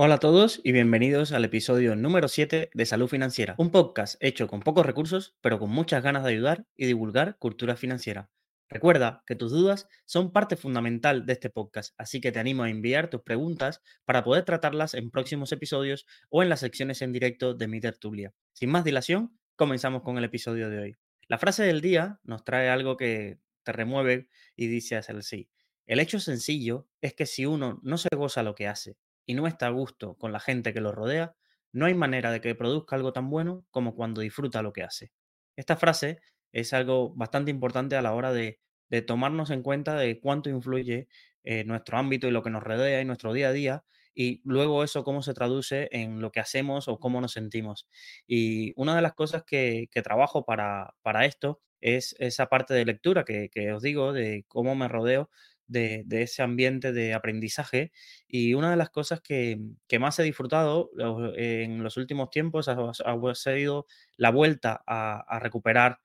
[0.00, 4.46] Hola a todos y bienvenidos al episodio número 7 de Salud Financiera, un podcast hecho
[4.46, 8.30] con pocos recursos, pero con muchas ganas de ayudar y divulgar cultura financiera.
[8.68, 12.70] Recuerda que tus dudas son parte fundamental de este podcast, así que te animo a
[12.70, 17.54] enviar tus preguntas para poder tratarlas en próximos episodios o en las secciones en directo
[17.54, 18.32] de mi tertulia.
[18.52, 20.96] Sin más dilación, comenzamos con el episodio de hoy.
[21.26, 25.50] La frase del día nos trae algo que te remueve y dice así.
[25.86, 28.96] El hecho sencillo es que si uno no se goza lo que hace
[29.28, 31.34] y no está a gusto con la gente que lo rodea,
[31.70, 35.12] no hay manera de que produzca algo tan bueno como cuando disfruta lo que hace.
[35.54, 36.18] Esta frase
[36.50, 38.58] es algo bastante importante a la hora de,
[39.06, 41.08] tomarnos en cuenta de cuánto influye
[41.44, 44.82] eh, nuestro ámbito y lo que nos rodea y nuestro día a día y luego
[44.82, 47.86] eso cómo se traduce en lo que hacemos o cómo nos sentimos.
[48.26, 53.24] Y una de las cosas que, trabajo para, para, esto es esa parte de lectura
[53.24, 55.28] que, que os digo, de cómo me rodeo
[55.68, 57.92] de, ese ambiente de aprendizaje.
[58.26, 59.60] Y una de las cosas que,
[60.00, 60.90] más he disfrutado
[61.36, 63.86] en los últimos tiempos ha, sido
[64.16, 66.00] la vuelta a, recuperar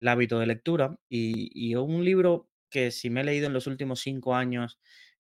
[0.00, 0.98] el hábito de lectura.
[1.08, 4.78] Y, un libro que si me he leído en los últimos cinco años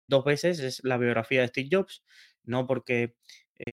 [0.06, 2.02] dos veces es la biografía de Steve Jobs,
[2.44, 3.14] no porque
[3.58, 3.72] eh,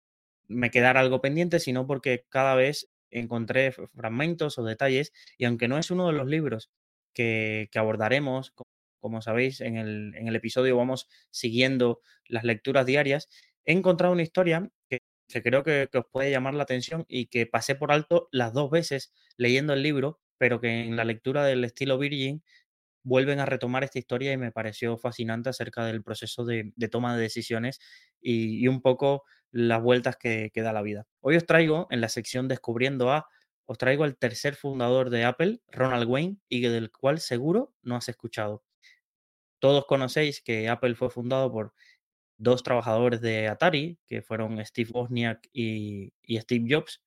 [0.48, 5.78] me quedara algo pendiente, sino porque cada vez encontré fragmentos o detalles y aunque no
[5.78, 6.70] es uno de los libros
[7.14, 8.52] que, que abordaremos
[9.20, 13.28] sabéis, en el, episodio vamos siguiendo las lecturas diarias.
[13.64, 15.00] He encontrado una historia que,
[15.42, 19.12] creo que, os puede llamar la atención y que pasé por alto las dos veces
[19.36, 22.42] leyendo el libro, pero que en la lectura del estilo Virgin
[23.02, 27.22] vuelven a retomar esta historia y me pareció fascinante acerca del proceso de, toma de
[27.22, 27.80] decisiones
[28.20, 31.06] y, un poco las vueltas que, que, da la vida.
[31.20, 33.26] Hoy os traigo en la sección Descubriendo a,
[33.70, 38.08] os traigo al tercer fundador de Apple, Ronald Wayne, y del cual seguro no has
[38.08, 38.64] escuchado.
[39.60, 41.74] Todos conocéis que Apple fue fundado por
[42.38, 47.02] dos trabajadores de Atari, que fueron Steve Wozniak y, Steve Jobs.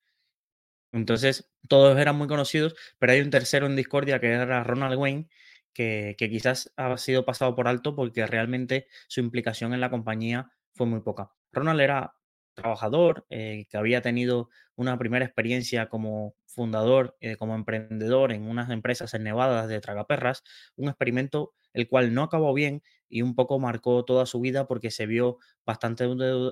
[0.91, 5.27] Entonces, todos eran muy conocidos, pero hay un tercero en discordia que era Ronald Wayne,
[5.73, 10.85] que, quizás ha sido pasado por alto porque realmente su implicación en la compañía fue
[10.85, 11.31] muy poca.
[11.51, 12.13] Ronald era
[12.53, 18.69] trabajador, eh, que había tenido una primera experiencia como fundador, eh, como emprendedor en unas
[18.69, 20.43] empresas en Nevada de tragaperras,
[20.75, 24.91] un experimento el cual no acabó bien y un poco marcó toda su vida porque
[24.91, 26.05] se vio bastante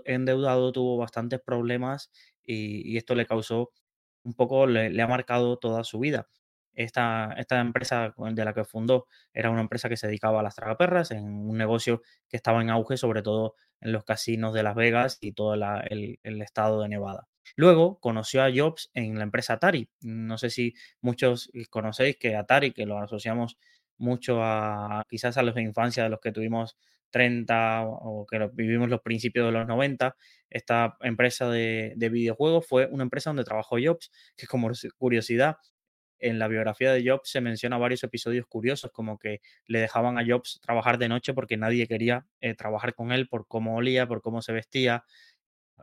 [0.06, 2.12] endeudado, tuvo bastantes problemas
[2.44, 3.72] y, esto le causó
[4.24, 6.28] un poco, le ha marcado toda su vida.
[6.74, 10.56] Esta, esta empresa de la que fundó era una empresa que se dedicaba a las
[10.56, 14.76] tragaperras, en un negocio que estaba en auge, sobre todo en los casinos de Las
[14.76, 17.28] Vegas y todo el, estado de Nevada.
[17.56, 19.90] Luego conoció a Jobs en la empresa Atari.
[20.02, 23.58] No sé si muchos conocéis que Atari, que lo asociamos
[23.98, 26.78] mucho a quizás a los de infancia de los que tuvimos
[27.12, 30.16] 30 o que vivimos los principios de los 90,
[30.50, 35.58] esta empresa de, de, videojuegos fue una empresa donde trabajó Jobs, que como curiosidad
[36.22, 40.26] en la biografía de Jobs se menciona varios episodios curiosos, como que le dejaban a
[40.26, 44.22] Jobs trabajar de noche porque nadie quería eh, trabajar con él por cómo olía, por
[44.22, 45.04] cómo se vestía.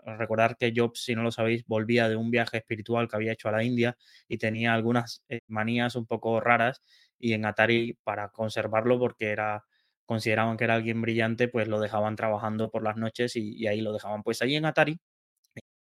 [0.04, 3.48] Recordar que Jobs, si no lo sabéis, volvía de un viaje espiritual que había hecho
[3.48, 3.96] a la India
[4.28, 6.82] y tenía algunas eh, manías un poco raras
[7.18, 9.64] y en Atari para conservarlo porque era
[10.06, 13.82] consideraban que era alguien brillante, pues lo dejaban trabajando por las noches y, y ahí
[13.82, 14.22] lo dejaban.
[14.22, 14.98] Pues ahí en Atari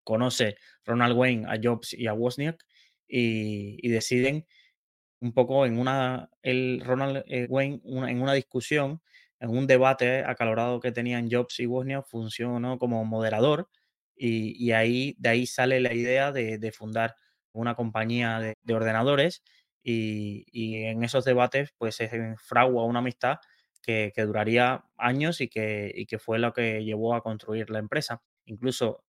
[0.09, 2.65] conoce Ronald Wayne a Jobs y a Wozniak
[3.07, 4.47] y, deciden
[5.21, 9.01] un poco en una, el Ronald eh, Wayne, en una discusión,
[9.39, 13.69] en un debate acalorado que tenían Jobs y Wozniak, funcionó como moderador
[14.19, 17.15] y, ahí, de ahí sale la idea de, fundar
[17.53, 19.43] una compañía de, ordenadores
[19.81, 23.37] y, en esos debates pues se fragua una amistad
[23.81, 28.21] que, duraría años y que, fue lo que llevó a construir la empresa.
[28.45, 29.03] Incluso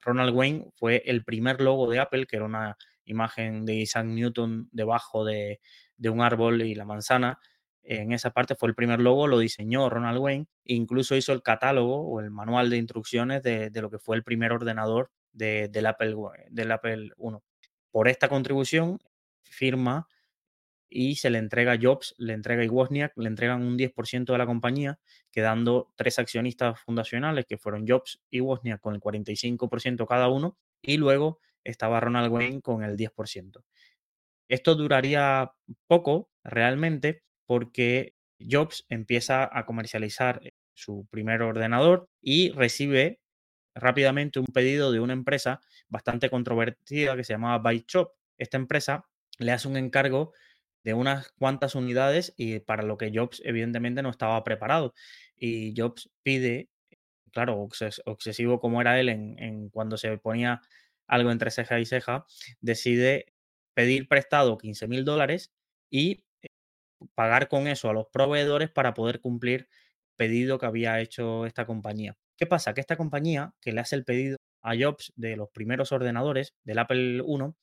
[0.00, 4.68] Ronald Wayne fue el primer logo de Apple, que era una imagen de Isaac Newton
[4.70, 5.60] debajo de,
[6.04, 7.40] un árbol y la manzana.
[7.82, 11.42] En esa parte fue el primer logo, lo diseñó Ronald Wayne, e incluso hizo el
[11.42, 16.16] catálogo o el manual de instrucciones de, lo que fue el primer ordenador del, Apple,
[16.50, 17.36] del Apple I.
[17.90, 18.98] Por esta contribución
[19.42, 20.06] firma
[20.88, 24.46] y se le entrega Jobs, le entrega a Wozniak, le entregan un 10% de la
[24.46, 24.98] compañía,
[25.30, 30.98] quedando tres accionistas fundacionales que fueron Jobs y Wozniak con el 45% cada uno, y
[30.98, 33.64] luego estaba Ronald Wayne con el 10%.
[34.48, 35.52] Esto duraría
[35.86, 43.20] poco realmente porque Jobs empieza a comercializar eh, su primer ordenador y recibe
[43.74, 45.60] rápidamente un pedido de una empresa
[45.90, 48.12] bastante controvertida que se llamaba ByteShop.
[48.38, 49.06] Esta empresa
[49.38, 50.32] le hace un encargo
[50.82, 54.94] de unas cuantas unidades y para lo que Jobs evidentemente no estaba preparado.
[55.36, 56.70] Y Jobs pide
[57.32, 60.60] claro, obses- obsesivo como era él en, en cuando se ponía
[61.06, 62.26] algo entre ceja y ceja,
[62.60, 63.26] decide
[63.74, 65.52] pedir prestado 15 mil dólares
[65.90, 66.24] y
[67.14, 69.68] pagar con eso a los proveedores para poder cumplir
[70.16, 72.16] pedido que había hecho esta compañía.
[72.36, 72.74] ¿Qué pasa?
[72.74, 76.78] Que esta compañía que le hace el pedido a Jobs de los primeros ordenadores del
[76.78, 77.54] Apple I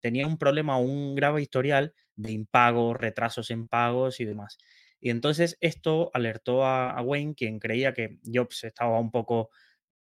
[0.00, 4.58] tenía un problema, un grave historial de impagos, retrasos en pagos y demás.
[5.00, 9.50] Y entonces esto alertó a, Wayne, quien creía que Jobs estaba un poco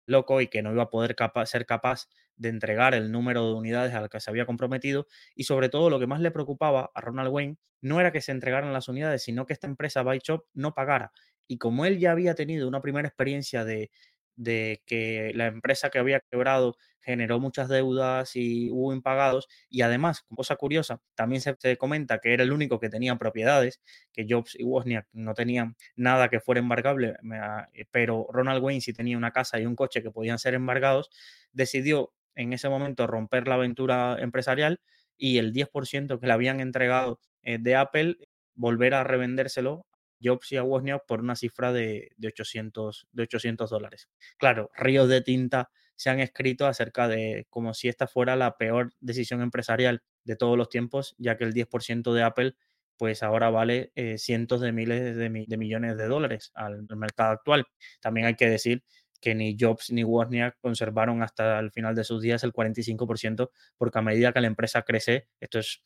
[0.08, 1.16] loco y que no iba a poder
[1.46, 2.08] ser capaz
[2.40, 5.08] de entregar el número de unidades al que se había comprometido.
[5.36, 8.32] Y sobre todo lo que más le preocupaba a Ronald Wayne no era que se
[8.32, 11.12] entregaran las unidades, sino que esta empresa Byte Shop no pagara.
[11.48, 13.92] Y como él ya había tenido una primera experiencia de,
[14.36, 20.26] de que la empresa que había quebrado generó muchas deudas y hubo impagados, y además,
[20.36, 23.82] cosa curiosa, también se, se comenta que era el único que tenía propiedades,
[24.14, 28.82] que Jobs y Wozniak no tenían nada que fuera embargable, ha- eh, pero Ronald Wayne
[28.82, 31.10] sí tenía una casa y un coche que podían ser embargados,
[31.52, 34.80] decidió en ese momento romper la aventura empresarial
[35.18, 38.18] y el 10% que le habían entregado eh, de Apple,
[38.56, 43.24] volver a revendérselo a Jobs y a Wozniak por una cifra de, de 800, de
[43.24, 44.10] 800 dólares.
[44.38, 48.94] Claro, ríos de tinta se han escrito acerca de como si esta fuera la peor
[49.00, 52.56] decisión empresarial de todos los tiempos, ya que el 10% de Apple
[52.98, 57.32] pues ahora vale eh, cientos de miles de, mi- de millones de dólares al mercado
[57.32, 57.66] actual.
[58.02, 58.84] También hay que decir
[59.20, 64.00] que ni Jobs ni Wozniak conservaron hasta el final de sus días el 45%, porque
[64.00, 65.84] a medida que la empresa crece, esto es,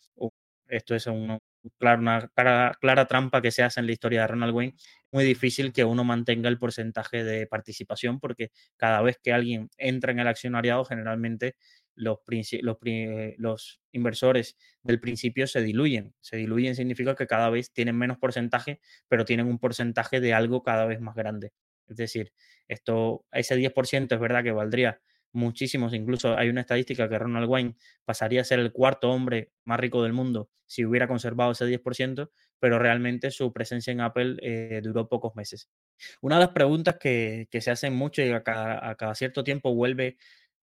[0.67, 1.39] esto es una
[1.77, 4.75] clara, trampa que se hace en la historia de Ronald Wayne.
[5.11, 10.11] Muy difícil que uno mantenga el porcentaje de participación, porque cada vez que alguien entra
[10.11, 11.55] en el accionariado, generalmente
[11.95, 12.19] los,
[13.37, 16.13] los inversores del principio se diluyen.
[16.21, 20.63] Se diluyen significa que cada vez tienen menos porcentaje, pero tienen un porcentaje de algo
[20.63, 21.53] cada vez más grande.
[21.87, 22.33] Es decir,
[22.67, 25.01] esto, ese 10% es verdad que valdría
[25.33, 27.75] muchísimos, incluso hay una estadística que Ronald Wayne
[28.05, 32.31] pasaría a ser el cuarto hombre más rico del mundo si hubiera conservado ese 10%,
[32.59, 35.69] pero realmente su presencia en Apple eh, duró pocos meses.
[36.21, 40.17] Una de las preguntas que, se hacen mucho y a cada, a cierto tiempo vuelve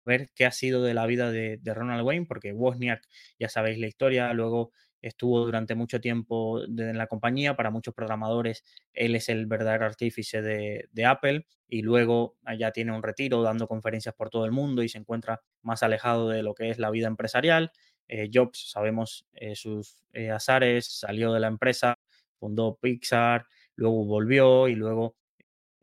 [0.05, 3.01] ver qué ha sido de la vida de, de Ronald Wayne, porque Wozniak,
[3.39, 4.71] ya sabéis la historia, luego
[5.07, 8.63] estuvo durante mucho tiempo en la compañía, para muchos programadores
[8.93, 14.15] él es el verdadero artífice de, Apple y luego ya tiene un retiro dando conferencias
[14.15, 17.07] por todo el mundo y se encuentra más alejado de lo que es la vida
[17.07, 17.71] empresarial.
[18.07, 21.99] Eh, Jobs, sabemos eh, sus eh, azares, salió de la empresa,
[22.39, 25.15] fundó Pixar, luego volvió y luego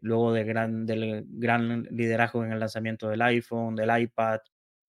[0.01, 4.41] luego del gran liderazgo en el lanzamiento del iPhone, del iPad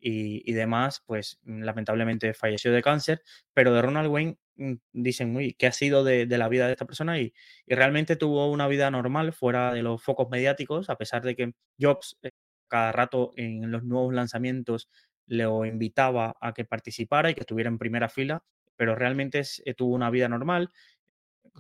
[0.06, 3.22] y, demás, pues mm, lamentablemente falleció de cáncer,
[3.54, 6.86] pero de Ronald Wayne mm, dicen, muy, ¿qué ha sido de, la vida de esta
[6.86, 7.20] persona?
[7.20, 7.34] Y,
[7.68, 12.18] realmente tuvo una vida normal fuera de los focos mediáticos, a pesar de que Jobs
[12.24, 12.32] eh,
[12.68, 14.90] cada rato en los nuevos lanzamientos
[15.26, 18.44] lo invitaba a que participara y que estuviera en primera fila,
[18.76, 20.70] pero realmente eh, tuvo una vida normal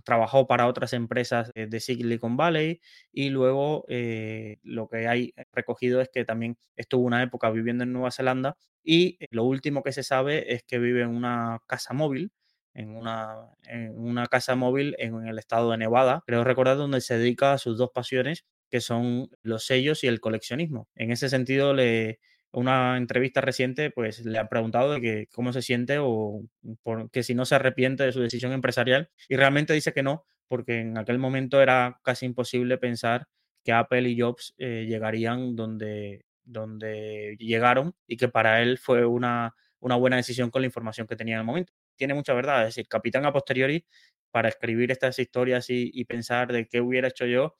[0.03, 2.81] trabajó para otras empresas eh, de Silicon Valley
[3.11, 7.93] y luego eh, lo que hay recogido es que también estuvo una época viviendo en
[7.93, 11.93] Nueva Zelanda y eh, lo último que se sabe es que vive en una casa
[11.93, 12.31] móvil,
[12.73, 13.35] en una,
[13.67, 17.57] en una casa móvil en el estado de Nevada, creo recordar, donde se dedica a
[17.57, 20.87] sus dos pasiones que son los sellos y el coleccionismo.
[20.95, 22.19] En ese sentido, le,
[22.53, 26.43] una entrevista reciente, pues le han preguntado de que cómo se siente o
[27.11, 30.81] que si no se arrepiente de su decisión empresarial y realmente dice que no, porque
[30.81, 33.27] en aquel momento era casi imposible pensar
[33.63, 39.55] que Apple y Jobs eh, llegarían donde, donde llegaron y que para él fue una,
[39.79, 41.73] una buena decisión con la información que tenía en el momento.
[41.95, 43.85] Tiene mucha verdad, es decir, capitán a posteriori
[44.31, 47.55] para escribir estas historias y, y pensar de qué hubiera hecho yo,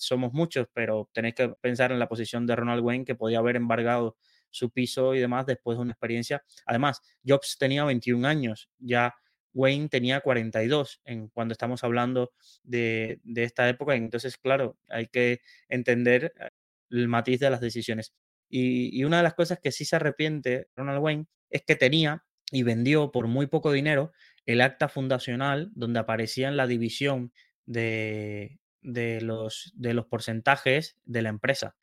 [0.00, 3.56] somos muchos, pero tenéis que pensar en la posición de Ronald Wayne, que podía haber
[3.56, 4.16] embargado
[4.50, 6.42] su piso y demás después de una experiencia.
[6.66, 9.14] Además, Jobs tenía 21 años, ya
[9.52, 13.94] Wayne tenía 42 en, cuando estamos hablando de, de esta época.
[13.94, 16.50] Entonces, claro, hay que entender eh,
[16.90, 18.12] el matiz de las decisiones.
[18.48, 22.64] Y, una de las cosas que sí se arrepiente Ronald Wayne es que tenía y
[22.64, 24.12] vendió por muy poco dinero
[24.44, 27.32] el acta fundacional donde aparecía en la división
[27.64, 31.76] de, de los, de los porcentajes de la empresa,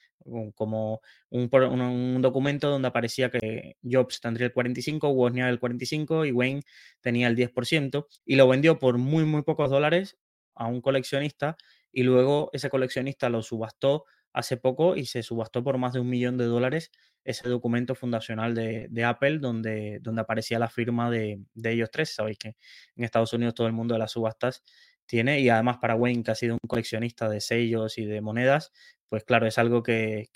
[0.55, 6.61] como un, documento donde aparecía que Jobs tendría el 45, Wozniak el 45 y Wayne
[7.01, 10.17] tenía el 10% y lo vendió por muy, muy pocos dólares
[10.55, 11.55] a un coleccionista
[11.91, 16.09] y luego ese coleccionista lo subastó hace poco y se subastó por más de un
[16.09, 16.91] millón de dólares
[17.23, 22.13] ese documento fundacional de, de Apple donde, donde aparecía la firma de, de ellos tres.
[22.13, 22.55] Sabéis que
[22.95, 24.63] en Estados Unidos todo el mundo de las subastas
[25.07, 28.71] tiene, y además para Wayne, que ha sido un coleccionista de sellos y de monedas,
[29.09, 30.29] pues claro, es algo que,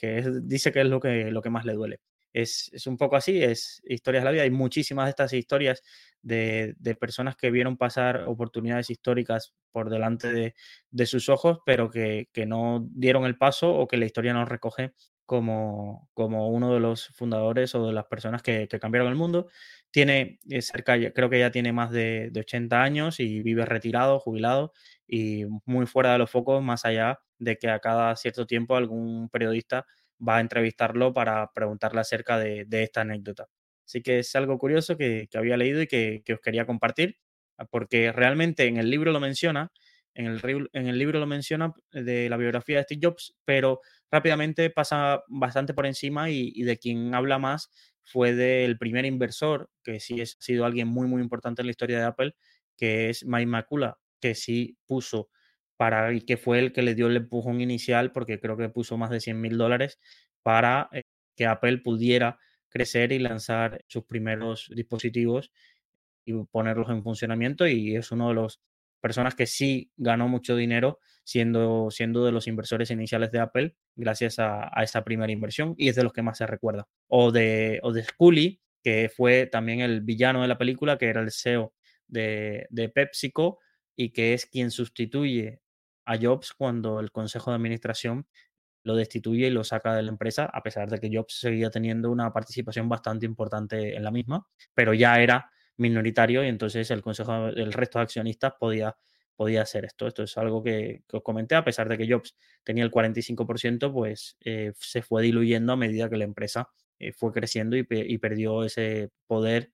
[0.44, 2.00] dice que es lo que, lo que más le duele.
[2.34, 4.44] Es, un poco así, es historias de la vida.
[4.44, 5.84] Hay muchísimas de estas historias
[6.22, 10.54] de, personas que vieron pasar oportunidades históricas por delante
[10.90, 14.94] de, sus ojos, pero que, no dieron el paso o que la historia no recoge
[15.26, 19.48] como, como uno de los fundadores o de las personas que, cambiaron el mundo.
[19.92, 24.20] Tiene eh, cerca, creo que ya tiene más de, de 80 años y vive retirado,
[24.20, 24.74] jubilado
[25.08, 29.30] y muy fuera de los focos, más allá de que a cada cierto tiempo algún
[29.30, 29.86] periodista
[30.26, 33.48] va a entrevistarlo para preguntarle acerca de, esta anécdota.
[33.86, 37.18] Así que es algo curioso que, había leído y que, os quería compartir,
[37.58, 39.72] ah, porque realmente en el libro lo menciona,
[40.14, 44.70] en el, en el libro lo menciona de la biografía de Steve Jobs, pero rápidamente
[44.70, 47.72] pasa bastante por encima y, de quien habla más
[48.04, 52.00] fue del primer inversor, que sí ha sido alguien muy, muy importante en la historia
[52.00, 52.36] de Apple,
[52.78, 55.30] que es Mike Macula, que sí puso
[55.78, 58.98] para y que fue el que le dio el empujón inicial, porque creo que puso
[58.98, 60.00] más de 100 mil dólares
[60.44, 61.04] para eh,
[61.36, 62.38] que Apple pudiera
[62.70, 65.52] crecer y lanzar sus primeros dispositivos
[66.26, 67.68] y ponerlos en funcionamiento.
[67.68, 68.62] Y es uno de los
[69.02, 74.40] personas que sí ganó mucho dinero siendo, siendo de los inversores iniciales de Apple gracias
[74.40, 76.88] a, esa primera inversión y es de los que más se recuerda.
[77.08, 81.22] O de, o de Scully, que fue también el villano de la película, que era
[81.22, 81.74] el CEO
[82.08, 83.60] de, de PepsiCo
[83.96, 85.62] y que es quien sustituye
[86.06, 88.28] a Jobs cuando el consejo de administración
[88.84, 92.10] lo destituye y lo saca de la empresa, a pesar de que Jobs seguía teniendo
[92.10, 97.48] una participación bastante importante en la misma, pero ya era minoritario y entonces el consejo,
[97.48, 98.96] el resto de accionistas podía,
[99.36, 100.08] podía hacer esto.
[100.08, 104.38] Esto es algo que, os comenté, a pesar de que Jobs tenía el 45%, pues
[104.46, 106.70] eh, se fue diluyendo a medida que la empresa
[107.00, 107.84] eh, fue creciendo y,
[108.20, 109.72] perdió ese poder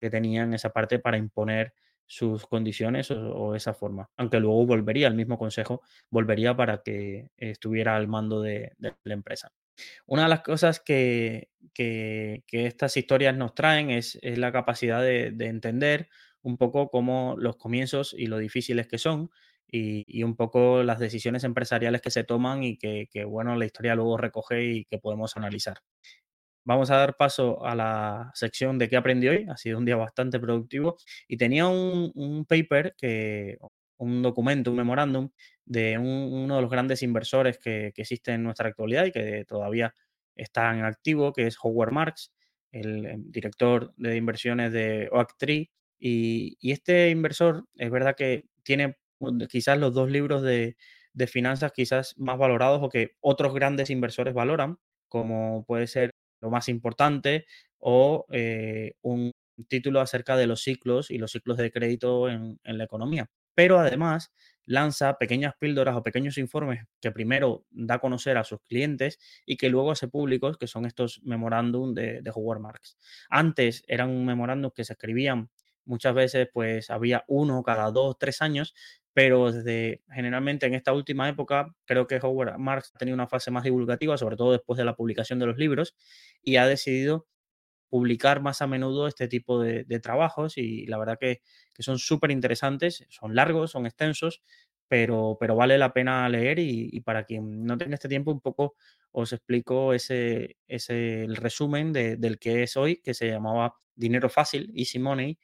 [0.00, 1.74] que tenía en esa parte para imponer
[2.06, 4.10] sus condiciones o, esa forma.
[4.16, 9.50] Aunque luego volvería, el mismo consejo volvería para que estuviera al mando de, la empresa.
[10.06, 11.50] Una de las cosas que,
[12.50, 16.08] estas historias nos traen es, la capacidad de, entender
[16.42, 19.30] un poco cómo los comienzos y lo difíciles que son
[19.66, 23.94] y, un poco las decisiones empresariales que se toman y que, que, bueno, la historia
[23.94, 25.78] luego recoge y que podemos analizar.
[26.64, 29.46] Vamos a dar paso a la sección de qué aprendí hoy.
[29.48, 33.58] Ha sido un día bastante productivo y tenía un, paper, que,
[34.02, 35.30] un documento, un memorándum
[35.64, 39.94] de uno de los grandes inversores que, que existe en nuestra actualidad y que todavía
[40.36, 42.32] está en activo, que es Howard Marks,
[42.72, 45.70] el, director de inversiones de Oaktree.
[45.98, 48.96] Y, y este inversor es verdad que tiene
[49.48, 50.76] quizás los dos libros de,
[51.14, 54.78] de finanzas quizás más valorados o que otros grandes inversores valoran,
[55.08, 57.46] como puede ser lo más importante,
[57.78, 59.32] o eh, un
[59.68, 63.28] título acerca de los ciclos y los ciclos de crédito en, la economía.
[63.54, 64.32] Pero además
[64.64, 69.56] lanza pequeñas píldoras o pequeños informes que primero da a conocer a sus clientes y
[69.56, 72.96] que luego hace públicos, que son estos memorándum de, de Howard Marks.
[73.28, 75.50] Antes eran memorándum que se escribían
[75.84, 78.74] muchas veces, pues había uno cada dos, tres años,
[79.12, 83.50] pero desde generalmente en esta última época creo que Howard Marks ha tenido una fase
[83.50, 85.94] más divulgativa, sobre todo después de la publicación de los libros,
[86.42, 87.26] y ha decidido
[87.92, 91.42] publicar más a menudo este tipo de, trabajos y la verdad que,
[91.78, 94.42] son súper interesantes, son largos, son extensos,
[94.88, 98.76] pero, pero vale la pena leer y, para quien no tenga este tiempo un poco
[99.10, 104.72] os explico ese, ese el resumen del que es hoy, que se llamaba Dinero Fácil,
[104.74, 105.38] Easy Money,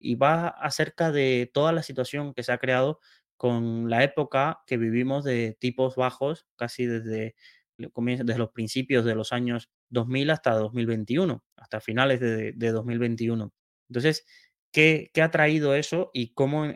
[0.00, 2.98] y va acerca de toda la situación que se ha creado
[3.36, 7.36] con la época que vivimos de tipos bajos, casi desde,
[7.76, 13.52] desde los principios de los años 2000 hasta 2021, hasta finales de, 2021.
[13.88, 14.26] Entonces,
[14.72, 16.66] ¿qué, ha traído eso y cómo,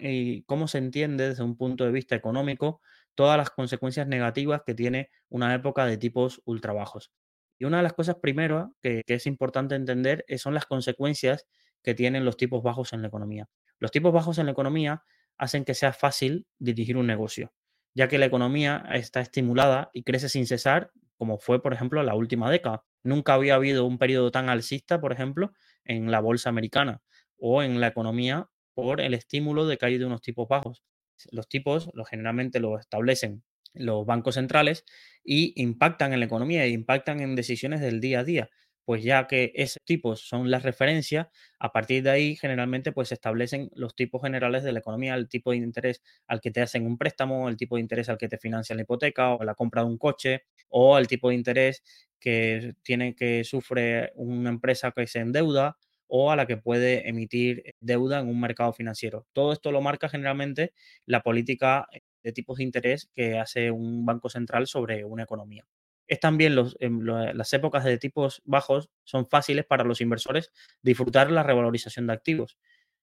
[0.47, 2.81] cómo se entiende desde un punto de vista económico
[3.14, 7.12] todas las consecuencias negativas que tiene una época de tipos ultra bajos?
[7.59, 11.47] Y una de las cosas primero que, que es importante entender son las consecuencias
[11.83, 13.49] que tienen los tipos bajos en la economía.
[13.78, 15.02] Los tipos bajos en la economía
[15.38, 17.52] hacen que sea fácil dirigir un negocio,
[17.95, 22.14] ya que la economía está estimulada y crece sin cesar, como fue, por ejemplo, la
[22.14, 22.85] última década.
[23.02, 25.52] Nunca había habido un periodo tan alcista, por ejemplo,
[25.85, 27.02] en la bolsa americana
[27.38, 30.82] o en la economía por el estímulo de caída de unos tipos bajos.
[31.30, 33.44] Los tipos lo, generalmente lo establecen
[33.75, 34.85] los bancos centrales
[35.25, 38.50] y impactan en la economía e impactan en decisiones del día a día
[38.84, 43.14] pues ya que esos tipos son las referencias, a partir de ahí generalmente pues se
[43.14, 46.86] establecen los tipos generales de la economía, el tipo de interés al que te hacen
[46.86, 49.82] un préstamo, el tipo de interés al que te financian la hipoteca o la compra
[49.82, 51.82] de un coche, o el tipo de interés
[52.20, 55.76] que tiene que sufre una empresa que se endeuda,
[56.14, 59.26] o a la que puede emitir deuda en un mercado financiero.
[59.32, 60.74] Todo esto lo marca generalmente
[61.06, 61.86] la política
[62.22, 65.66] de tipos de interés que hace un banco central sobre una economía.
[66.06, 71.42] Es también los, las épocas de tipos bajos son fáciles para los inversores disfrutar la
[71.42, 72.59] revalorización de activos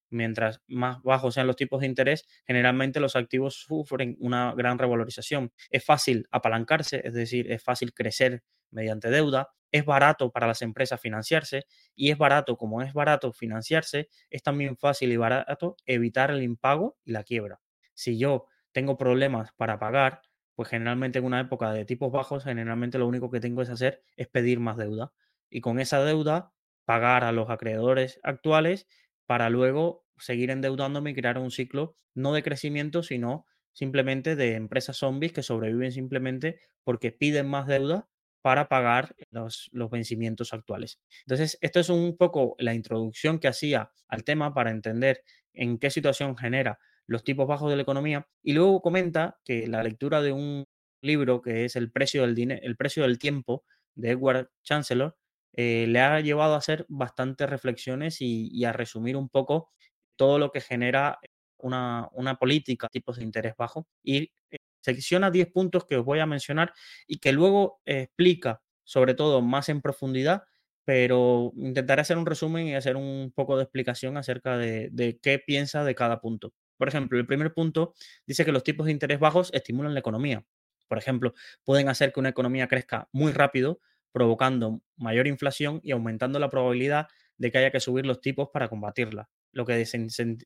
[0.09, 5.51] mientras más bajos sean los tipos de interés, generalmente los activos sufren una gran revalorización.
[5.69, 10.99] Es fácil apalancarse, es decir, es fácil crecer mediante deuda, es barato para las empresas
[10.99, 11.65] financiarse
[11.95, 16.97] y es barato, como es barato financiarse, es también fácil y barato evitar el impago
[17.03, 17.59] y la quiebra.
[17.93, 20.21] Si yo tengo problemas para pagar,
[20.59, 24.03] pues generalmente en una época de tipos bajos, generalmente lo único que tengo que hacer
[24.17, 25.13] es pedir más deuda
[25.49, 26.51] y con esa deuda
[26.83, 28.85] pagar a los acreedores actuales
[29.25, 34.97] para luego seguir endeudándome y crear un ciclo no de crecimiento, sino simplemente de empresas
[34.97, 38.09] zombies que sobreviven simplemente porque piden más deuda
[38.41, 40.99] para pagar los, los, vencimientos actuales.
[41.21, 45.23] Entonces, esto es un poco la introducción que hacía al tema para entender
[45.53, 49.83] en qué situación genera los tipos bajos de la economía y luego comenta que la
[49.83, 50.65] lectura de un
[51.01, 55.17] libro que es El precio del, el precio del tiempo de Edward Chancellor
[55.53, 59.71] eh, le ha llevado a hacer bastantes reflexiones y, a resumir un poco
[60.15, 61.19] todo lo que genera
[61.57, 64.31] una, una política, tipos de interés bajo, y
[64.81, 66.73] secciona 10 puntos que os voy a mencionar
[67.07, 70.43] y que luego explica, sobre todo más en profundidad,
[70.85, 75.39] pero intentaré hacer un resumen y hacer un poco de explicación acerca de, de qué
[75.39, 76.53] piensa de cada punto.
[76.79, 77.93] Por ejemplo, el primer punto
[78.25, 80.45] dice que los tipos de interés bajos estimulan la economía.
[80.87, 83.81] Por ejemplo, pueden hacer que una economía crezca muy rápido
[84.13, 87.07] provocando mayor inflación y aumentando la probabilidad
[87.37, 89.73] de que haya que subir los tipos para combatirla, lo que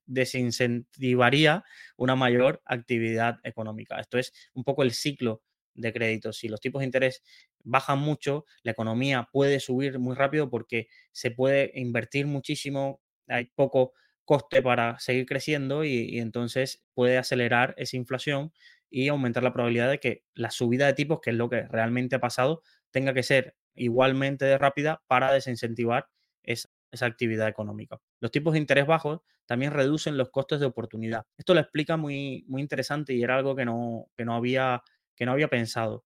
[0.06, 1.64] desincentivaría
[1.98, 4.00] una mayor actividad económica.
[4.00, 5.44] Esto es un poco el ciclo
[5.76, 6.34] de crédito.
[6.34, 7.24] Si los tipos de interés
[7.64, 13.94] bajan mucho, la economía puede subir muy rápido porque se puede invertir muchísimo, hay poco
[14.26, 18.54] coste para seguir creciendo y, entonces puede acelerar esa inflación
[18.90, 22.16] y aumentar la probabilidad de que la subida de tipos, que es lo que realmente
[22.16, 22.62] ha pasado,
[22.92, 26.10] tenga que ser igualmente rápida para desincentivar
[26.44, 26.70] esa,
[27.02, 28.00] actividad económica.
[28.20, 31.26] Los tipos de interés bajos también reducen los costes de oportunidad.
[31.38, 34.84] Esto lo explica muy, muy interesante y era algo que no, que no, había,
[35.16, 36.06] que no había pensado.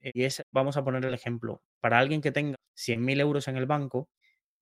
[0.00, 3.64] Y es, vamos a poner el ejemplo, para alguien que tenga 100.000 euros en el
[3.64, 4.10] banco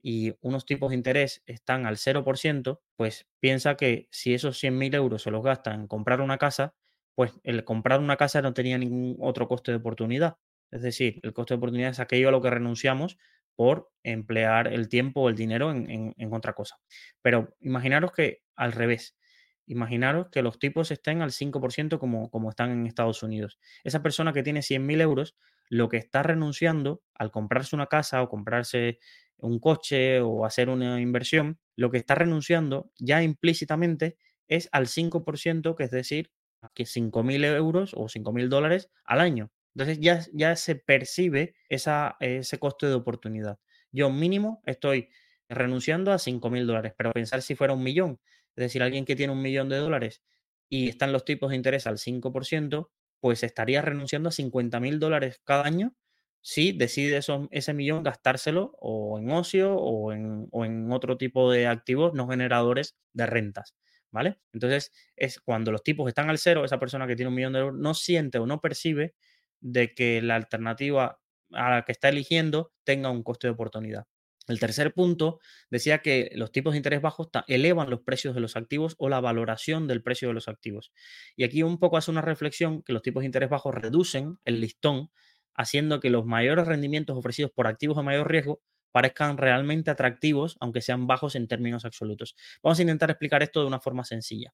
[0.02, 5.22] y unos tipos de interés están al 0%, pues piensa que si esos 100.000 euros
[5.22, 6.74] se los gastan en comprar una casa,
[7.14, 10.36] pues el comprar una casa no tenía ningún otro coste de oportunidad.
[10.70, 13.16] Es decir, el coste de oportunidad es aquello a lo que renunciamos
[13.54, 16.80] por emplear el tiempo o el dinero en, otra cosa.
[17.20, 19.16] Pero imaginaros que al revés,
[19.66, 23.58] imaginaros que los tipos estén al 5% como, como están en Estados Unidos.
[23.84, 25.36] Esa persona que tiene 100.000 euros,
[25.72, 28.98] lo que está renunciando al comprarse una casa o comprarse
[29.38, 35.74] un coche o hacer una inversión, lo que está renunciando ya implícitamente es al 5%,
[35.74, 36.30] que es decir,
[36.74, 39.50] que 5.000 euros o 5.000 dólares al año.
[39.74, 43.58] Entonces ya, ya se percibe esa, ese coste de oportunidad.
[43.92, 45.08] Yo mínimo estoy
[45.48, 48.20] renunciando a 5.000 dólares, pero pensar si fuera un millón,
[48.56, 50.22] es decir, alguien que tiene un millón de dólares
[50.68, 52.90] y están los tipos de interés al 5%,
[53.22, 55.96] pues estaría renunciando a 50.000 dólares cada año
[56.42, 57.20] si decide
[57.52, 62.28] ese millón gastárselo o en ocio o en, o en otro tipo de activos no
[62.28, 63.74] generadores de rentas.
[64.10, 64.40] ¿vale?
[64.52, 67.60] Entonces, es cuando los tipos están al cero, esa persona que tiene un millón de
[67.60, 69.14] euros no siente o no percibe
[69.60, 71.20] de que la alternativa
[71.52, 74.04] a la que está eligiendo tenga un coste de oportunidad.
[74.52, 78.54] El tercer punto decía que los tipos de interés bajos elevan los precios de los
[78.54, 80.92] activos o la valoración del precio de los activos.
[81.36, 84.60] Y aquí un poco hace una reflexión que los tipos de interés bajos reducen el
[84.60, 85.10] listón,
[85.54, 88.60] haciendo que los mayores rendimientos ofrecidos por activos de mayor riesgo
[88.90, 92.36] parezcan realmente atractivos, aunque sean bajos en términos absolutos.
[92.62, 94.52] Vamos a intentar explicar esto de una forma sencilla.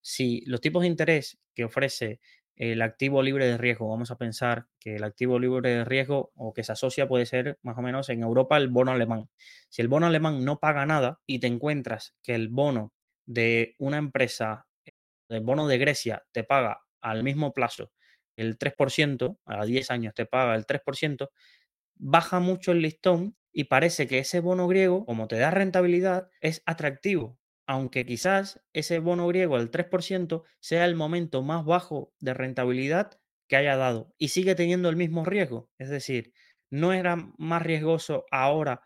[0.00, 2.18] Si los tipos de interés que ofrece
[2.56, 6.52] el activo libre de riesgo, vamos a pensar que el activo libre de riesgo o
[6.52, 9.28] que se asocia puede ser más o menos en Europa el bono alemán.
[9.68, 12.92] Si el bono alemán no paga nada y te encuentras que el bono
[13.26, 14.66] de una empresa,
[15.28, 17.90] el bono de Grecia te paga al mismo plazo
[18.36, 21.30] el 3%, a 10 años te paga el 3%,
[21.96, 26.62] baja mucho el listón y parece que ese bono griego, como te da rentabilidad, es
[26.66, 33.18] atractivo, aunque quizás ese bono griego al 3% sea el momento más bajo de rentabilidad
[33.48, 35.70] que haya dado y sigue teniendo el mismo riesgo.
[35.78, 36.32] Es decir,
[36.70, 38.82] no era más riesgoso ahora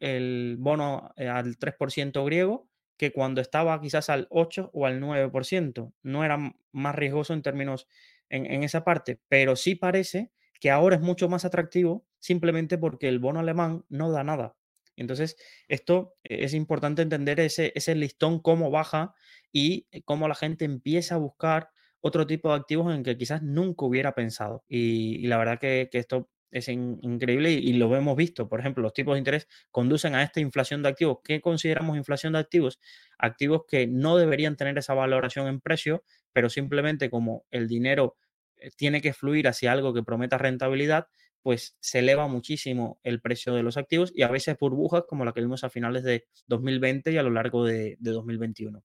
[0.00, 5.92] el bono eh, al 3% griego que cuando estaba quizás al 8 o al 9%.
[6.02, 6.38] No era
[6.72, 7.88] más riesgoso en términos
[8.28, 13.08] en, en esa parte, pero sí parece que ahora es mucho más atractivo simplemente porque
[13.08, 14.54] el bono alemán no da nada.
[14.96, 15.36] Entonces,
[15.68, 19.14] esto es importante entender ese, ese listón, cómo baja
[19.52, 21.70] y cómo la gente empieza a buscar
[22.02, 24.64] otro tipo de activos en que quizás nunca hubiera pensado.
[24.68, 28.48] Y, la verdad que, esto es increíble y, lo hemos visto.
[28.48, 31.18] Por ejemplo, los tipos de interés conducen a esta inflación de activos.
[31.24, 32.80] ¿Qué consideramos inflación de activos?
[33.18, 38.16] Activos que no deberían tener esa valoración en precio, pero simplemente como el dinero
[38.56, 41.06] eh, tiene que fluir hacia algo que prometa rentabilidad,
[41.42, 45.32] pues se eleva muchísimo el precio de los activos y a veces burbujas como la
[45.32, 48.82] que vimos a finales de 2020 y a lo largo de, 2021.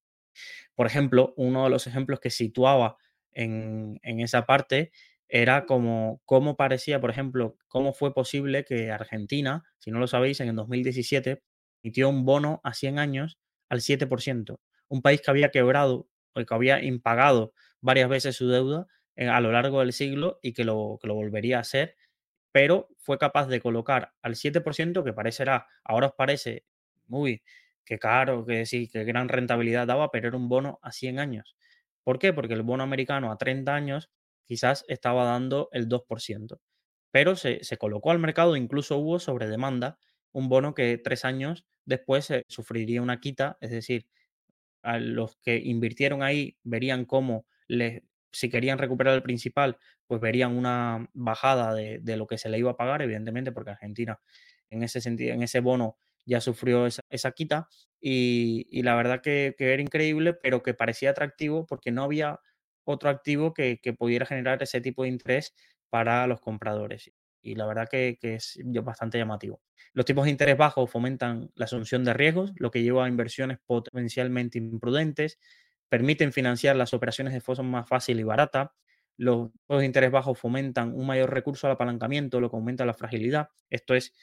[0.75, 2.97] Por ejemplo, uno de los ejemplos que situaba
[3.31, 4.91] en, esa parte
[5.27, 10.39] era como cómo parecía, por ejemplo, cómo fue posible que Argentina, si no lo sabéis,
[10.39, 11.43] en el 2017
[11.83, 13.37] emitió un bono a 100 años
[13.69, 14.59] al 7%.
[14.89, 19.41] Un país que había quebrado o que había impagado varias veces su deuda eh, a
[19.41, 21.95] lo largo del siglo y que lo, que lo volvería a hacer
[22.57, 26.65] pero fue capaz de colocar al 7%, que parecerá, ahora os parece,
[27.05, 27.43] muy,
[27.85, 31.55] que caro, que sí, que gran rentabilidad daba, pero era un bono a 100 años.
[32.03, 32.33] ¿Por qué?
[32.33, 34.09] Porque el bono americano a 30 años
[34.43, 36.59] quizás estaba dando el 2%,
[37.11, 39.99] pero se, colocó al mercado, incluso hubo sobre demanda
[40.31, 44.07] un bono que tres años después sufriría una quita, es decir,
[44.81, 48.01] a los que invirtieron ahí verían cómo les
[48.37, 52.71] si querían recuperar el principal, pues verían una bajada de, lo que se le iba
[52.71, 54.19] a pagar, evidentemente, porque Argentina
[54.69, 57.67] en ese sentido, en ese bono ya sufrió esa, quita
[57.99, 62.39] y, la verdad que, era increíble, pero que parecía atractivo porque no había
[62.83, 65.55] otro activo que, pudiera generar ese tipo de interés
[65.89, 67.11] para los compradores.
[67.41, 69.61] Y la verdad que, que es bastante llamativo.
[69.93, 73.57] Los tipos de interés bajos fomentan la asunción de riesgos, lo que lleva a inversiones
[73.65, 75.39] potencialmente imprudentes,
[75.89, 78.73] permiten financiar las operaciones de forma más fácil y barata.
[79.17, 82.93] Los tipos de interés bajos fomentan un mayor recurso al apalancamiento, lo que aumenta la
[82.93, 83.49] fragilidad.
[83.69, 84.13] Esto es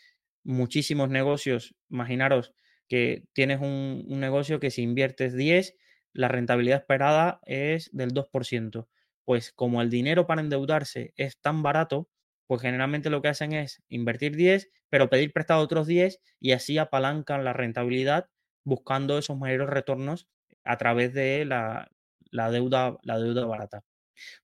[0.45, 1.75] muchísimos negocios.
[1.91, 2.55] Imaginaros
[2.89, 5.77] que tienes un, negocio que si inviertes 10,
[6.13, 8.89] la rentabilidad esperada es del 2%.
[9.25, 12.09] Pues como el dinero para endeudarse es tan barato,
[12.47, 16.77] pues generalmente lo que hacen es invertir 10, pero pedir prestado otros 10 y así
[16.79, 18.29] apalancan la rentabilidad
[18.65, 20.29] buscando esos mayores retornos
[20.65, 21.91] a través de la,
[22.51, 23.85] deuda, la deuda barata.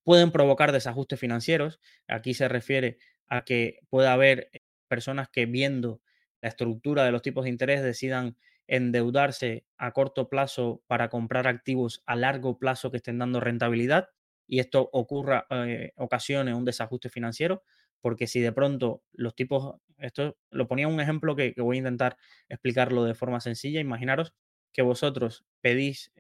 [0.03, 1.81] Pueden provocar desajustes financieros.
[2.09, 6.01] Aquí se refiere a que puede haber eh, personas que viendo
[6.41, 12.03] la estructura de los tipos de interés decidan endeudarse a corto plazo para comprar activos
[12.07, 14.09] a largo plazo que estén dando rentabilidad
[14.47, 17.63] y esto ocurra, eh, ocasione un desajuste financiero,
[18.01, 22.17] porque si de pronto los tipos, esto lo ponía un ejemplo que voy a intentar
[22.49, 24.35] explicarlo de forma sencilla, imaginaros
[24.73, 26.13] que vosotros pedís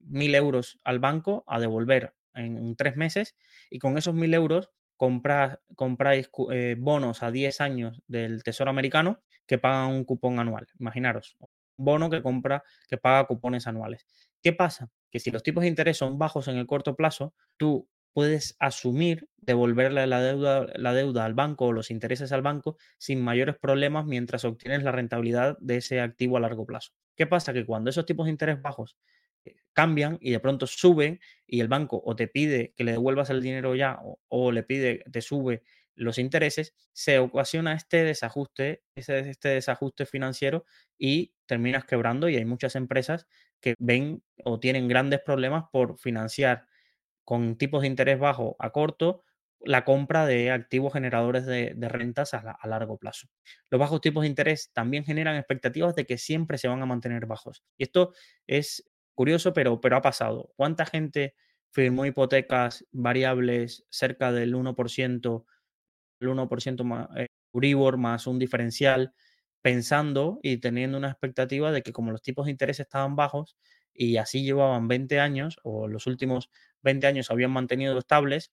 [0.00, 3.36] mil euros al banco a devolver en, tres meses
[3.70, 9.58] y con esos mil euros compráis eh, bonos a 10 años del Tesoro americano que
[9.58, 10.66] pagan un cupón anual.
[10.78, 11.36] Imaginaros,
[11.76, 14.06] un bono que compra, que paga cupones anuales.
[14.42, 14.90] ¿Qué pasa?
[15.10, 19.28] Que si los tipos de interés son bajos en el corto plazo, tú puedes asumir
[19.36, 24.06] devolverle la deuda, la deuda al banco o los intereses al banco sin mayores problemas
[24.06, 26.92] mientras obtienes la rentabilidad de ese activo a largo plazo.
[27.16, 27.52] ¿Qué pasa?
[27.52, 28.96] Que cuando esos tipos de interés bajos
[29.44, 33.30] eh, cambian y de pronto suben y el banco o te pide que le devuelvas
[33.30, 33.98] el dinero ya
[34.28, 35.62] o, le pide, te sube
[35.96, 40.64] los intereses, se ocasiona este desajuste, este desajuste financiero
[40.98, 43.26] y terminas quebrando y hay muchas empresas
[43.60, 46.66] que ven o tienen grandes problemas por financiar
[47.24, 49.22] con tipos de interés bajo a corto
[49.60, 53.28] la compra de activos generadores de, rentas a, largo plazo.
[53.70, 57.26] Los bajos tipos de interés también generan expectativas de que siempre se van a mantener
[57.26, 57.62] bajos.
[57.78, 58.12] Y esto
[58.46, 60.52] es curioso, pero, pero ha pasado.
[60.56, 61.34] ¿Cuánta gente
[61.70, 65.44] firmó hipotecas variables cerca del 1%,
[66.20, 69.14] el 1% más, eh, Uribor más un diferencial,
[69.62, 73.56] pensando y teniendo una expectativa de que como los tipos de interés estaban bajos
[73.94, 76.50] y así llevaban 20 años o los últimos
[76.82, 78.52] 20 años habían mantenido estables,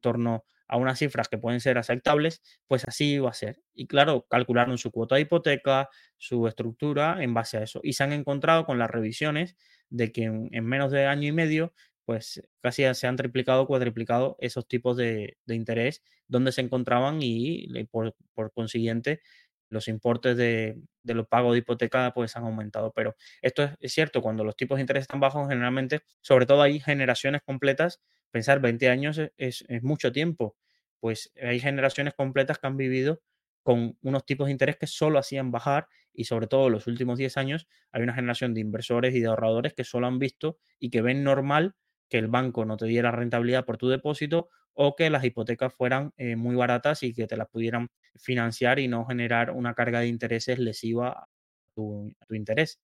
[0.00, 3.60] torno a unas cifras que pueden ser aceptables, pues así iba a ser.
[3.74, 7.80] Y claro, calcularon su cuota de hipoteca, su estructura en base a eso.
[7.82, 9.56] Y se han encontrado con las revisiones
[9.88, 14.68] de que en, menos de año y medio, pues casi se han triplicado cuadriplicado esos
[14.68, 18.14] tipos de, interés donde se encontraban y, por,
[18.52, 19.22] consiguiente
[19.70, 22.92] los importes de, los pagos de hipoteca pues han aumentado.
[22.94, 26.62] Pero esto es, es, cierto, cuando los tipos de interés están bajos, generalmente, sobre todo
[26.62, 30.56] hay generaciones completas pensar 20 años e, es, mucho tiempo.
[31.00, 33.22] Pues hay generaciones completas que han vivido
[33.62, 37.18] con unos tipos de interés que solo hacían bajar y sobre todo en los últimos
[37.18, 40.90] 10 años hay una generación de inversores y de ahorradores que solo han visto y
[40.90, 41.74] que ven normal
[42.08, 46.12] que el banco no te diera rentabilidad por tu depósito o que las hipotecas fueran
[46.16, 50.08] eh, muy baratas y que te las pudieran financiar y no generar una carga de
[50.08, 51.28] intereses lesiva a
[51.74, 52.80] tu, a tu interés.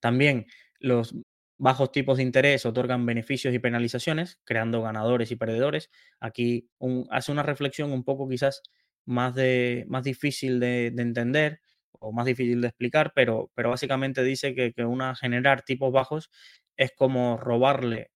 [0.00, 0.46] También
[0.78, 1.14] los
[1.62, 5.90] bajos tipos de interés otorgan beneficios y penalizaciones, creando ganadores y perdedores.
[6.18, 6.68] Aquí
[7.08, 8.62] hace una reflexión un poco quizás
[9.04, 11.60] más, de, más difícil de, entender
[11.92, 16.30] o más difícil de explicar, pero, pero básicamente dice que, una, generar tipos bajos
[16.76, 18.10] es como robarle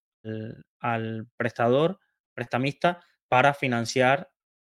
[0.80, 2.00] al prestador,
[2.34, 4.28] prestamista, para financiar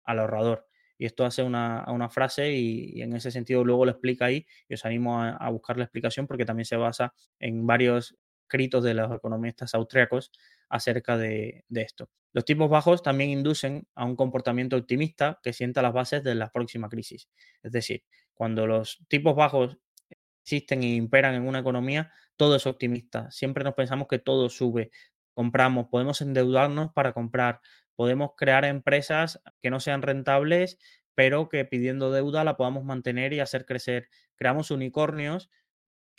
[0.04, 0.68] al ahorrador.
[0.96, 4.84] Y esto hace una, frase y, en ese sentido luego lo explica ahí y os
[4.84, 8.16] animo a, buscar la explicación porque también se basa en varios
[8.50, 10.32] escritos de los economistas austriacos
[10.68, 12.10] acerca de, esto.
[12.32, 16.50] Los tipos bajos también inducen a un comportamiento optimista que sienta las bases de la
[16.50, 17.28] próxima crisis.
[17.62, 18.02] Es decir,
[18.34, 19.78] cuando los tipos bajos
[20.42, 23.30] existen e imperan en una economía, todo es optimista.
[23.30, 24.90] Siempre nos pensamos que todo sube.
[25.32, 27.60] Compramos, podemos endeudarnos para comprar,
[27.94, 30.78] podemos crear empresas que no sean rentables,
[31.14, 34.08] pero que pidiendo deuda la podamos mantener y hacer crecer.
[34.34, 35.50] Creamos unicornios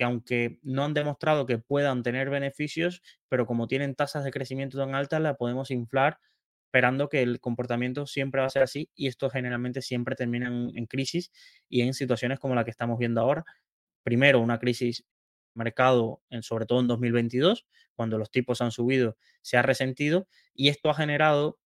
[0.02, 4.80] que aunque no han demostrado que puedan tener beneficios, pero como tienen tasas de crecimiento
[4.80, 6.18] tan altas, la podemos inflar
[6.66, 10.86] esperando que el comportamiento siempre va a ser así y esto generalmente siempre termina en,
[10.88, 11.32] crisis
[11.70, 13.46] y en situaciones como la que estamos viendo ahora.
[14.02, 15.06] Primero, una crisis
[15.54, 20.90] mercado, sobre todo en 2022, cuando los tipos han subido, se ha resentido y esto
[20.90, 21.60] ha generado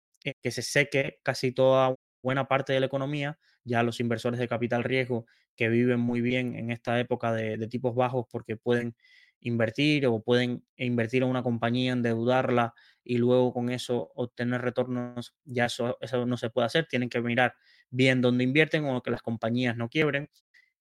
[0.42, 1.94] que se seque casi toda
[2.25, 6.57] buena parte de la economía, ya los inversores de capital riesgo que viven muy bien
[6.57, 8.97] en esta época de, tipos bajos porque pueden
[9.41, 12.73] invertir o pueden invertir en una compañía, endeudarla
[13.05, 17.21] y luego con eso obtener retornos, ya eso, eso no se puede hacer, tienen que
[17.21, 17.55] mirar
[17.91, 20.31] bien dónde invierten o que las compañías no quiebren.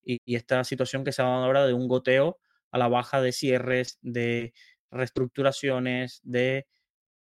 [0.01, 2.39] Y, y esta situación que se ha dado ahora de un goteo
[2.71, 4.53] a la baja de cierres, de
[4.91, 6.67] reestructuraciones, de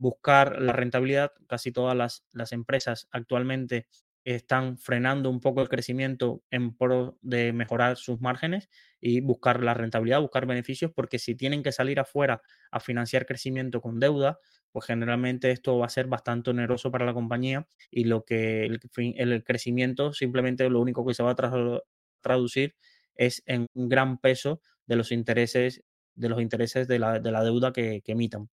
[0.01, 1.31] buscar la rentabilidad.
[1.47, 3.87] Casi todas las, empresas actualmente
[4.23, 8.67] están frenando un poco el crecimiento en pro de mejorar sus márgenes
[8.99, 13.79] y buscar la rentabilidad, buscar beneficios, porque si tienen que salir afuera a financiar crecimiento
[13.79, 14.39] con deuda,
[14.71, 18.79] pues generalmente esto va a ser bastante oneroso para la compañía y lo que el,
[18.97, 21.81] el crecimiento simplemente lo único que se va a
[22.21, 22.75] traducir
[23.15, 25.83] es en un gran peso de los intereses
[26.15, 28.49] de los intereses de la, deuda que emitan.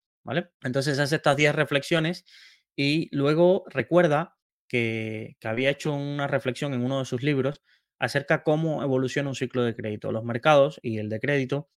[0.62, 2.24] Entonces hace estas 10 reflexiones
[2.76, 4.36] y luego recuerda
[4.68, 7.62] que, había hecho una reflexión en uno de sus libros
[7.98, 10.12] acerca cómo evoluciona un ciclo de crédito.
[10.12, 11.70] Los mercados y el de crédito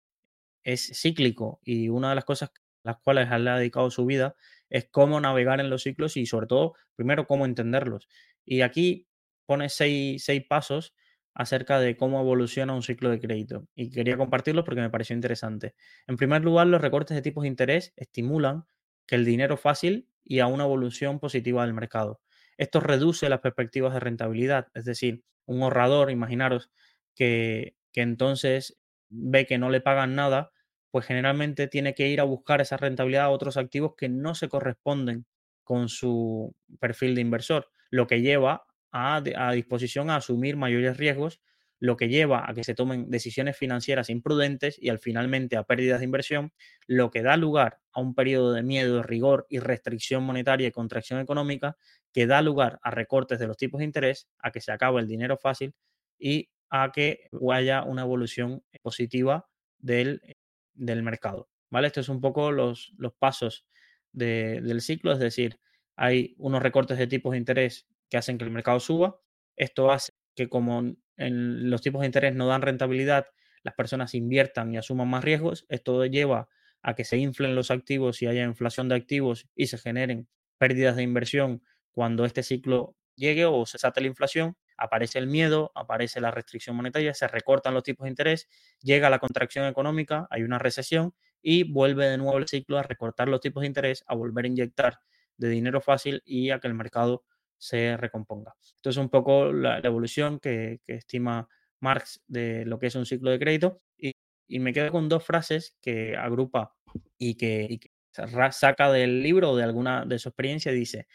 [0.64, 2.50] es cíclico y una de las cosas
[2.82, 4.36] las cuales le ha dedicado su vida
[4.70, 8.08] es cómo navegar en los ciclos y sobre todo, primero, cómo entenderlos.
[8.44, 9.08] Y aquí
[9.44, 10.94] pone seis, seis pasos
[11.36, 15.74] acerca de cómo evoluciona un ciclo de crédito y quería compartirlo porque me pareció interesante.
[16.06, 18.64] En primer lugar, los recortes de tipos de interés estimulan
[19.06, 22.22] que el dinero fácil y a una evolución positiva del mercado.
[22.56, 26.70] Esto reduce las perspectivas de rentabilidad, es decir, un ahorrador, imaginaros
[27.14, 28.78] que, que entonces
[29.10, 30.52] ve que no le pagan nada,
[30.90, 34.48] pues generalmente tiene que ir a buscar esa rentabilidad a otros activos que no se
[34.48, 35.26] corresponden
[35.64, 39.20] con su perfil de inversor, lo que lleva a,
[39.52, 41.40] disposición a asumir mayores riesgos,
[41.78, 46.00] lo que lleva a que se tomen decisiones financieras imprudentes y al finalmente a pérdidas
[46.00, 46.52] de inversión,
[46.86, 51.20] lo que da lugar a un periodo de miedo, rigor y restricción monetaria y contracción
[51.20, 51.76] económica,
[52.12, 55.06] que da lugar a recortes de los tipos de interés, a que se acabe el
[55.06, 55.74] dinero fácil
[56.18, 59.46] y a que haya una evolución positiva
[59.78, 60.22] del,
[60.72, 61.48] del mercado.
[61.70, 61.88] ¿Vale?
[61.88, 63.66] Estos son un poco los, los pasos
[64.12, 65.60] del ciclo, es decir,
[65.94, 69.20] hay unos recortes de tipos de interés que hacen que el mercado suba.
[69.56, 70.80] Esto hace que como
[71.16, 73.26] en los tipos de interés no dan rentabilidad,
[73.62, 75.66] las personas inviertan y asuman más riesgos.
[75.68, 76.48] Esto lleva
[76.82, 80.96] a que se inflen los activos y haya inflación de activos y se generen pérdidas
[80.96, 86.20] de inversión cuando este ciclo llegue o se sate la inflación, aparece el miedo, aparece
[86.20, 88.48] la restricción monetaria, se recortan los tipos de interés,
[88.80, 93.28] llega la contracción económica, hay una recesión y vuelve de nuevo el ciclo a recortar
[93.28, 94.98] los tipos de interés, a volver a inyectar
[95.38, 97.24] de dinero fácil y a que el mercado
[97.58, 98.54] se recomponga.
[98.60, 101.48] Esto es un poco la, evolución que, estima
[101.80, 104.12] Marx de lo que es un ciclo de crédito y,
[104.60, 106.74] me quedo con dos frases que agrupa
[107.18, 107.80] y que,
[108.50, 110.72] saca del libro o de alguna de su experiencia.
[110.72, 111.06] Dice,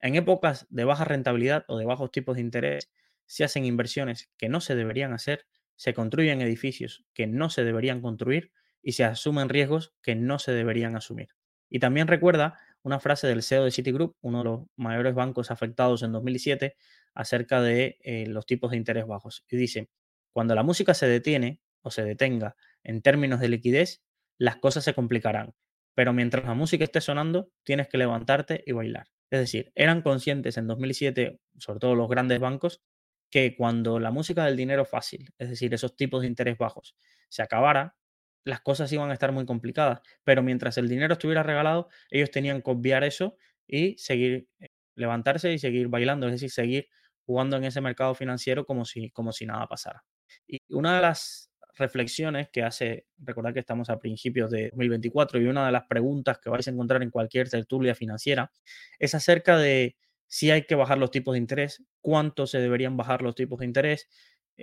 [0.00, 2.90] en épocas de baja rentabilidad o de bajos tipos de interés,
[3.26, 8.00] se hacen inversiones que no se deberían hacer, se construyen edificios que no se deberían
[8.02, 8.52] construir
[8.82, 11.30] y se asumen riesgos que no se deberían asumir.
[11.70, 16.02] Y también recuerda una frase del CEO de Citigroup, uno de los mayores bancos afectados
[16.02, 16.76] en 2007,
[17.14, 19.44] acerca de eh, los tipos de interés bajos.
[19.50, 19.90] Y dice,
[20.32, 24.02] cuando la música se detiene o se detenga en términos de liquidez,
[24.38, 25.54] las cosas se complicarán.
[25.96, 29.06] pero mientras la música esté sonando, tienes que levantarte y bailar.
[29.30, 32.82] Es decir, eran conscientes en 2007, sobre todo los grandes bancos,
[33.30, 36.96] que cuando la música del dinero fácil, es decir, esos tipos de interés bajos,
[37.28, 37.96] se acabara,
[38.44, 40.00] las cosas iban a estar muy complicadas.
[40.22, 45.52] Pero mientras el dinero estuviera regalado, ellos tenían que obviar eso y seguir, eh, levantarse
[45.52, 46.88] y seguir bailando, es decir, seguir
[47.26, 50.04] jugando en ese mercado financiero como si, como si nada pasara.
[50.46, 55.46] Y una de las reflexiones que hace, recordar que estamos a principios de 2024 y
[55.46, 58.52] una de las preguntas que vais a encontrar en cualquier tertulia financiera
[58.98, 63.22] es acerca de si hay que bajar los tipos de interés, cuánto se deberían bajar
[63.22, 64.08] los tipos de interés,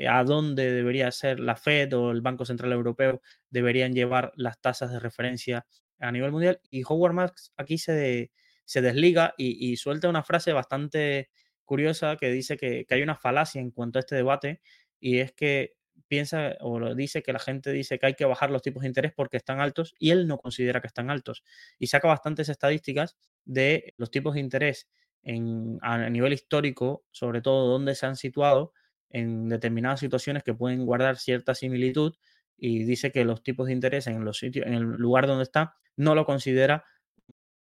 [0.08, 4.92] a dónde debería ser la Fed o el Banco Central Europeo deberían llevar las tasas
[4.92, 5.66] de referencia
[6.00, 6.62] a nivel mundial.
[6.70, 8.32] Y Howard Marks aquí se,
[8.66, 11.30] se desliga y, suelta una frase bastante
[11.66, 14.62] curiosa que dice que, que hay una falacia en cuanto a este debate
[15.00, 15.74] y es que
[16.08, 18.88] piensa o lo dice que la gente dice que hay que bajar los tipos de
[18.88, 21.44] interés porque están altos y él no considera que están altos.
[21.80, 24.90] Y saca bastantes estadísticas de los tipos de interés
[25.24, 28.74] en, a nivel histórico, sobre todo dónde se han situado
[29.12, 32.16] en determinadas situaciones que pueden guardar cierta similitud
[32.58, 35.76] y dice que los tipos de interés en los sitios, en el lugar donde está,
[35.96, 36.86] no lo considera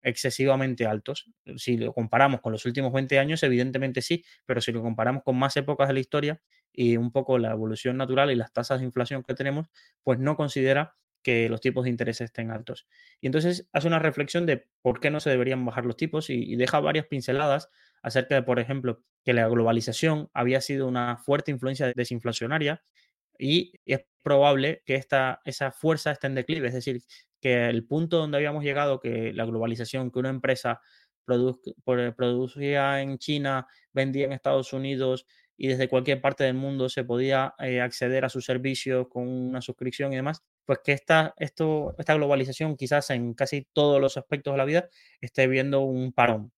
[0.02, 1.32] excesivamente altos.
[1.58, 5.38] Si lo comparamos con los últimos 20 años, evidentemente sí, pero si lo comparamos con
[5.38, 8.86] más épocas de la historia y un poco la evolución natural y las tasas de
[8.86, 9.68] inflación que tenemos,
[10.04, 12.88] pues no considera que los tipos de interés estén altos.
[13.20, 16.56] Y entonces hace una reflexión de por qué no se deberían bajar los tipos y,
[16.56, 17.70] deja varias pinceladas
[18.02, 22.84] acerca de, por ejemplo, que la globalización había sido una fuerte influencia desinflacionaria
[23.38, 27.02] y es probable que esta, esa fuerza esté en declive, es decir,
[27.42, 30.82] que el punto donde habíamos llegado, que la globalización, que una empresa
[32.16, 35.26] producía en China, vendía en Estados Unidos
[35.58, 39.62] y desde cualquier parte del mundo se podía eh, acceder a sus servicios con una
[39.62, 44.54] suscripción y demás, pues que esta, esto, esta globalización quizás en casi todos los aspectos
[44.54, 44.90] de la vida
[45.22, 46.52] esté viendo un parón.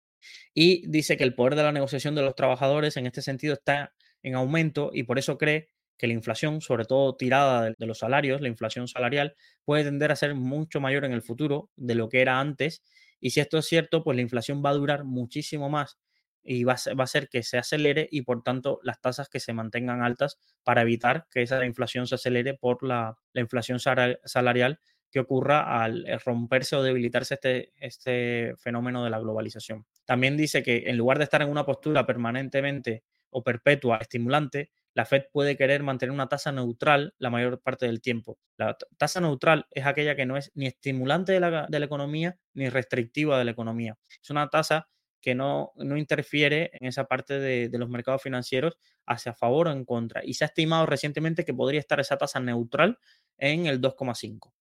[0.53, 3.93] Y dice que el poder de la negociación de los trabajadores en este sentido está
[4.23, 8.41] en aumento y por eso cree que la inflación, sobre todo tirada de, los salarios,
[8.41, 12.21] la inflación salarial, puede tender a ser mucho mayor en el futuro de lo que
[12.21, 12.81] era antes.
[13.19, 15.99] Y si esto es cierto, pues la inflación va a durar muchísimo más
[16.43, 20.01] y va a, ser, que se acelere y por tanto las tasas que se mantengan
[20.01, 24.79] altas para evitar que esa inflación se acelere por la inflación salarial
[25.11, 29.85] que ocurra al eh, romperse o debilitarse este, este fenómeno de la globalización.
[30.05, 35.05] También dice que en lugar de estar en una postura permanentemente o perpetua estimulante, la
[35.05, 38.37] Fed puede querer mantener una tasa neutral la mayor parte del tiempo.
[38.57, 43.37] La tasa neutral es aquella que no es ni estimulante de la, economía ni restrictiva
[43.37, 43.97] de la economía.
[44.21, 44.89] Es una tasa
[45.21, 49.71] que no, no interfiere en esa parte de, de, los mercados financieros hacia favor o
[49.71, 50.25] en contra.
[50.25, 52.97] Y se ha estimado recientemente que podría estar esa tasa neutral
[53.37, 54.51] en el 2,5%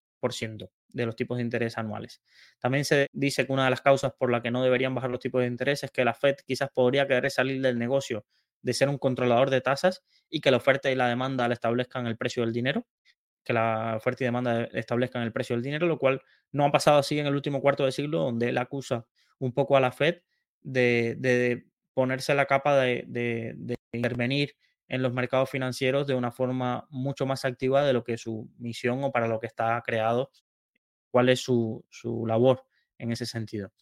[0.88, 2.22] de los tipos de interés anuales.
[2.58, 5.20] También se dice que una de las causas por la que no deberían bajar los
[5.20, 8.24] tipos de interés es que la Fed quizás podría querer salir del negocio
[8.62, 12.06] de ser un controlador de tasas y que la oferta y la demanda le establezcan
[12.06, 12.86] el precio del dinero,
[13.44, 16.98] que la oferta y demanda establezcan el precio del dinero, lo cual no ha pasado
[16.98, 19.06] así en el último cuarto de siglo, donde él acusa
[19.38, 20.22] un poco a la Fed
[20.60, 24.54] de, ponerse la capa de, intervenir
[24.90, 29.02] en los mercados financieros de una forma mucho más activa de lo que su misión
[29.04, 30.30] o para lo que está creado,
[31.10, 32.64] cuál es su, su labor
[32.98, 33.72] en ese sentido.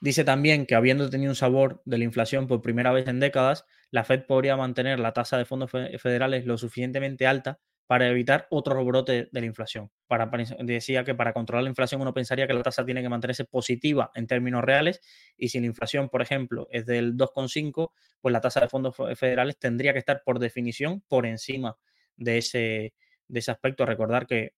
[0.00, 3.64] Dice también que habiendo tenido un sabor de la inflación por primera vez en décadas,
[3.90, 8.84] la Fed podría mantener la tasa de fondos federales lo suficientemente alta para evitar otro
[8.84, 9.90] brote de la inflación.
[10.06, 13.44] Para, decía que para controlar la inflación uno pensaría que la tasa tiene que mantenerse
[13.44, 15.00] positiva en términos reales
[15.36, 19.58] y si la inflación, por ejemplo, es del 2,5, pues la tasa de fondos federales
[19.58, 21.76] tendría que estar por definición por encima
[22.16, 22.94] de ese,
[23.28, 23.86] de aspecto.
[23.86, 24.54] Recordar que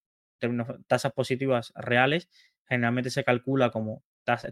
[0.86, 2.28] tasas positivas reales
[2.66, 4.04] generalmente se calcula como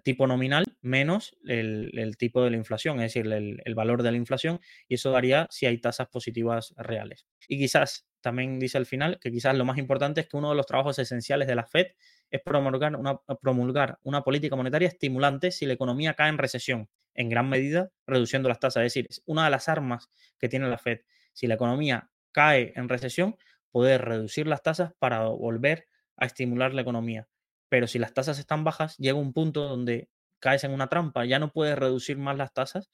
[0.03, 4.61] tipo nominal menos el, tipo de la inflación, es decir, el, valor de la inflación,
[4.89, 7.27] y eso daría si hay tasas positivas reales.
[7.49, 10.57] Y quizás, también dice al final, que quizás lo más importante es que uno de
[10.57, 11.89] los trabajos esenciales de la Fed
[12.31, 17.29] es promulgar una, promulgar una política monetaria estimulante si la economía cae en recesión, en
[17.29, 18.83] gran medida reduciendo las tasas.
[18.83, 21.01] Es decir, es una de las armas que tiene la Fed.
[21.33, 23.37] Si la economía cae en recesión,
[23.71, 27.29] poder reducir las tasas para volver a estimular la economía.
[27.69, 30.09] Pero si las tasas están bajas, llega un punto donde
[30.41, 32.91] caes en una trampa, ya no puedes reducir más las tasas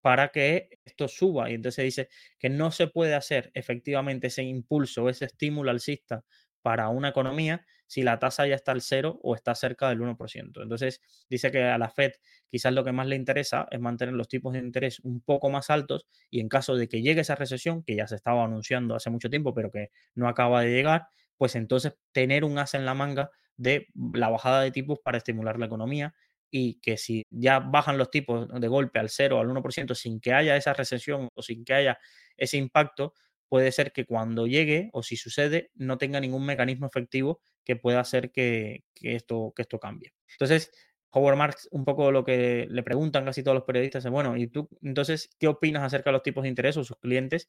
[0.00, 1.50] para que esto suba.
[1.50, 6.24] Y entonces dice que no se puede hacer efectivamente ese impulso, ese estímulo alcista
[6.62, 10.62] para una economía si la tasa ya está al cero o está cerca del 1%.
[10.62, 12.12] Entonces dice que a la Fed
[12.50, 15.70] quizás lo que más le interesa es mantener los tipos de interés un poco más
[15.70, 19.08] altos y en caso de que llegue esa recesión, que ya se estaba anunciando hace
[19.10, 21.06] mucho tiempo, pero que no acaba de llegar,
[21.38, 25.58] pues entonces tener un as en la manga de la bajada de tipos para estimular
[25.58, 26.14] la economía
[26.50, 30.32] y que si ya bajan los tipos de golpe al 0 al 1% sin que
[30.32, 31.98] haya esa recesión o sin que haya
[32.36, 33.14] ese impacto,
[33.48, 38.00] puede ser que cuando llegue o si sucede no tenga ningún mecanismo efectivo que pueda
[38.00, 40.14] hacer que, esto, que esto cambie.
[40.32, 40.70] Entonces,
[41.10, 44.46] Howard Marks, un poco lo que le preguntan casi todos los periodistas es, bueno, ¿y
[44.48, 47.48] tú entonces qué opinas acerca de los tipos de interés o sus clientes?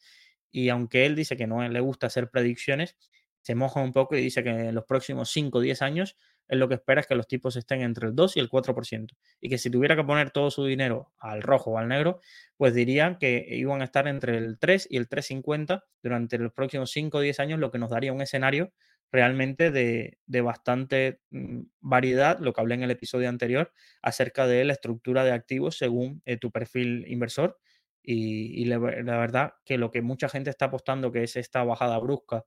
[0.52, 2.98] Y aunque él dice que no le gusta hacer predicciones,
[3.42, 6.18] se moja un poco y dice que en los próximos 5 o 10 años
[6.50, 9.16] él lo que espera es que los tipos estén entre el 2 y el 4%.
[9.40, 12.20] Y que si tuviera que poner todo su dinero al rojo o al negro,
[12.58, 16.92] pues dirían que iban a estar entre el 3 y el 3,50 durante los próximos
[16.92, 18.74] 5 o 10 años, lo que nos daría un escenario
[19.12, 23.72] realmente de, bastante mm, variedad, lo que hablé en el episodio anterior,
[24.02, 27.60] acerca de la estructura de activos según eh, tu perfil inversor.
[28.02, 32.46] Y, la, verdad que lo que mucha gente está apostando, que es esta bajada brusca,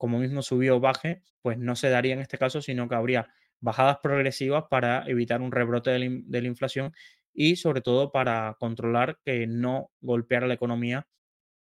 [0.00, 3.28] como mismo subió o baje, pues no se daría en este caso, sino que habría
[3.60, 6.94] bajadas progresivas para evitar un rebrote de la, inflación
[7.34, 11.06] y sobre todo para controlar que no golpeara la economía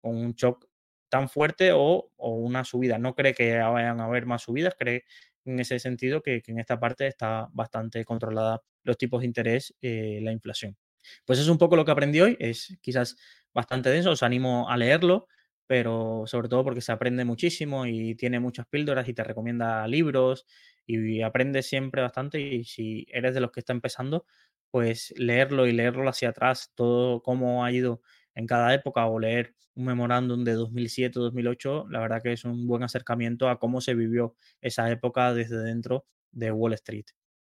[0.00, 0.66] con un shock
[1.08, 2.98] tan fuerte o, una subida.
[2.98, 5.04] No cree que vayan a haber más subidas, cree
[5.44, 10.18] en ese sentido que, en esta parte está bastante controlada los tipos de interés, eh,
[10.22, 10.76] la inflación.
[11.24, 13.16] Pues es un poco lo que aprendí hoy, es quizás
[13.52, 15.28] bastante denso, os animo a leerlo,
[15.66, 20.46] pero sobre todo porque se aprende muchísimo y tiene muchas píldoras y te recomienda libros
[20.86, 24.26] y aprendes siempre bastante y si eres de los que está empezando,
[24.70, 28.02] pues leerlo y leerlo hacia atrás, todo cómo ha ido
[28.34, 32.82] en cada época o leer un memorándum de 2007-2008, la verdad que es un buen
[32.82, 37.06] acercamiento a cómo se vivió esa época desde dentro de Wall Street.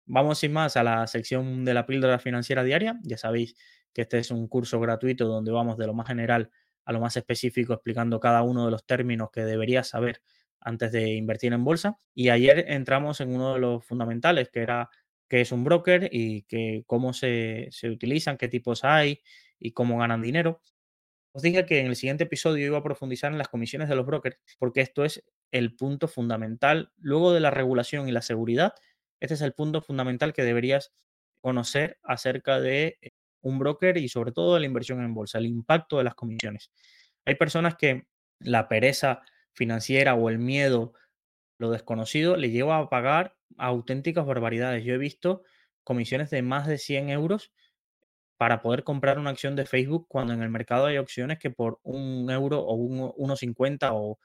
[0.06, 2.98] Vamos sin más a la sección de la píldora financiera diaria.
[3.02, 3.56] Ya sabéis
[3.92, 6.50] que este es un curso gratuito donde vamos de lo más general
[6.84, 10.22] a lo más específico explicando cada uno de los términos que deberías saber
[10.60, 11.98] antes de invertir en bolsa.
[12.14, 14.90] Y ayer entramos en uno de los fundamentales, que era
[15.28, 16.44] qué es un broker y
[16.86, 19.20] cómo se, se utilizan, qué tipos hay
[19.58, 20.60] y cómo ganan dinero.
[21.32, 24.04] Os dije que en el siguiente episodio iba a profundizar en las comisiones de los
[24.04, 26.92] brokers, porque esto es el punto fundamental.
[26.98, 28.74] Luego de la regulación y la seguridad,
[29.20, 30.92] este es el punto fundamental que deberías
[31.40, 32.98] conocer acerca de
[33.42, 36.70] un broker y sobre todo la inversión en bolsa, el impacto de las comisiones.
[37.24, 38.06] Hay personas que
[38.40, 39.22] la pereza
[39.52, 40.94] financiera o el miedo,
[41.58, 44.84] lo desconocido, le lleva a pagar auténticas barbaridades.
[44.84, 45.42] Yo he visto
[45.84, 47.52] comisiones de más de 100 euros
[48.36, 51.78] para poder comprar una acción de Facebook cuando en el mercado hay opciones que por
[51.84, 54.18] un euro o un 1,50 o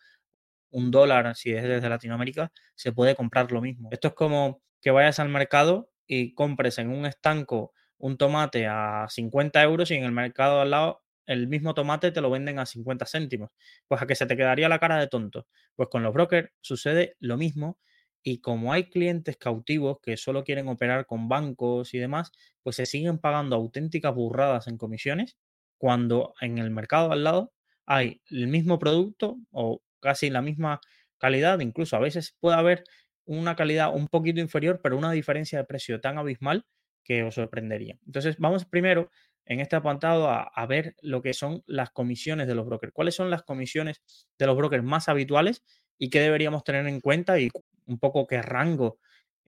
[0.71, 3.89] un dólar, si es desde Latinoamérica, se puede comprar lo mismo.
[3.91, 9.07] Esto es como que vayas al mercado y compres en un estanco un tomate a
[9.09, 12.65] 50 euros y en el mercado al lado el mismo tomate te lo venden a
[12.65, 13.49] 50 céntimos.
[13.87, 15.47] Pues a que se te quedaría la cara de tonto.
[15.75, 17.79] Pues con los brokers sucede lo mismo
[18.23, 22.31] y como hay clientes cautivos que solo quieren operar con bancos y demás,
[22.63, 25.37] pues se siguen pagando auténticas burradas en comisiones
[25.77, 27.53] cuando en el mercado al lado
[27.85, 30.81] hay el mismo producto o casi la misma
[31.17, 32.83] calidad, incluso a veces puede haber
[33.25, 36.65] una calidad un poquito inferior, pero una diferencia de precio tan abismal
[37.07, 37.97] que os sorprendería.
[38.05, 39.09] Entonces, vamos primero
[39.45, 42.91] en este apartado a, ver lo que son las comisiones de los brokers.
[42.91, 44.03] ¿Cuáles son las comisiones
[44.37, 45.63] de los brokers más habituales
[45.97, 47.49] y qué deberíamos tener en cuenta y
[47.85, 48.99] un poco qué rango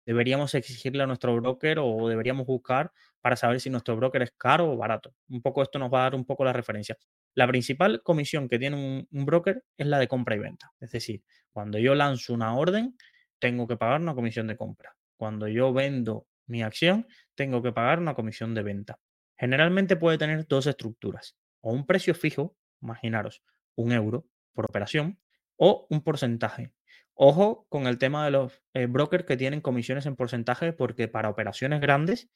[0.05, 2.93] deberíamos exigirle a nuestro broker o deberíamos buscar
[3.23, 5.15] para saber si nuestro broker es caro o barato?
[5.31, 6.99] Un poco esto nos va a dar un poco la referencia.
[7.35, 10.73] La principal comisión que tiene un broker es la de compra y venta.
[10.79, 12.99] Es decir, cuando yo lanzo una orden,
[13.39, 14.95] tengo que pagar una comisión de compra.
[15.17, 18.99] Cuando yo vendo mi acción, tengo que pagar una comisión de venta.
[19.37, 23.43] Generalmente puede tener dos estructuras, o un precio fijo, imaginaros,
[23.75, 25.19] un euro por operación,
[25.57, 26.73] o un porcentaje.
[27.15, 31.31] Ojo con el tema de los eh, brokers que tienen comisiones en porcentaje, porque para
[31.31, 32.31] operaciones grandes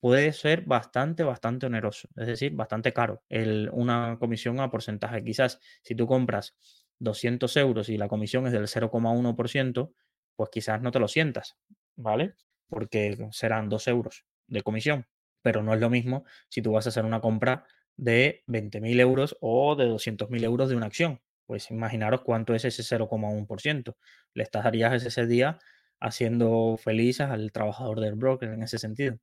[0.00, 5.22] puede ser bastante, bastante oneroso, es decir, bastante caro el, una comisión a porcentaje.
[5.22, 6.56] Quizás si tú compras
[6.98, 9.92] 200 euros y la comisión es del 0,1%,
[10.34, 11.56] pues quizás no te lo sientas,
[11.94, 12.34] ¿vale?
[12.72, 15.06] Porque serán 2 euros de comisión,
[15.42, 17.66] pero no es lo mismo si tú vas a hacer una compra
[17.98, 21.20] de 20.000 euros o de 200.000 euros de una acción.
[21.44, 23.94] Pues imaginaros cuánto es ese 0,1%.
[24.32, 25.58] Le estarías ese día
[26.00, 29.18] haciendo felices al trabajador del broker en ese sentido.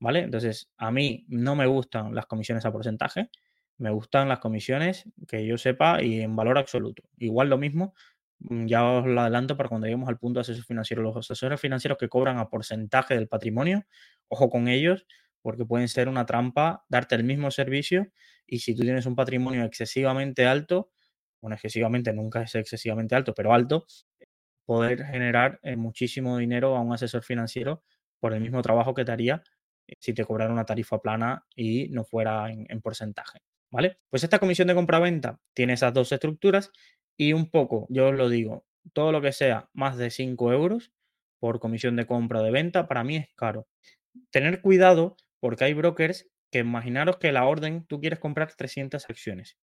[0.00, 0.20] ¿Vale?
[0.20, 3.28] Entonces, a mí no me gustan las comisiones a porcentaje,
[3.76, 7.02] me gustan las comisiones que yo sepa y en valor absoluto.
[7.18, 7.94] Igual lo mismo
[8.50, 11.02] ya os lo adelanto para cuando lleguemos al punto de asesor financiero.
[11.02, 13.86] Los asesores financieros que cobran a porcentaje del patrimonio,
[14.28, 15.06] ojo con ellos,
[15.42, 18.08] porque pueden ser una trampa, darte el mismo servicio
[18.46, 20.90] y si tú tienes un patrimonio excesivamente alto,
[21.40, 23.86] bueno, excesivamente nunca es excesivamente alto, pero alto,
[24.64, 27.82] poder generar eh, muchísimo dinero a un asesor financiero
[28.18, 29.42] por el mismo trabajo que te haría
[29.86, 33.40] eh, si te cobrara una tarifa plana y no fuera en, en porcentaje.
[33.70, 33.98] ¿Vale?
[34.08, 36.70] Pues esta comisión de compra-venta tiene esas dos estructuras
[37.16, 40.92] y un poco, yo os lo digo, todo lo que sea más de 5 euros
[41.40, 43.68] por comisión de compra o de venta, para mí es caro.
[44.30, 49.58] Tener cuidado porque hay brokers que imaginaros que la orden, tú quieres comprar 300 acciones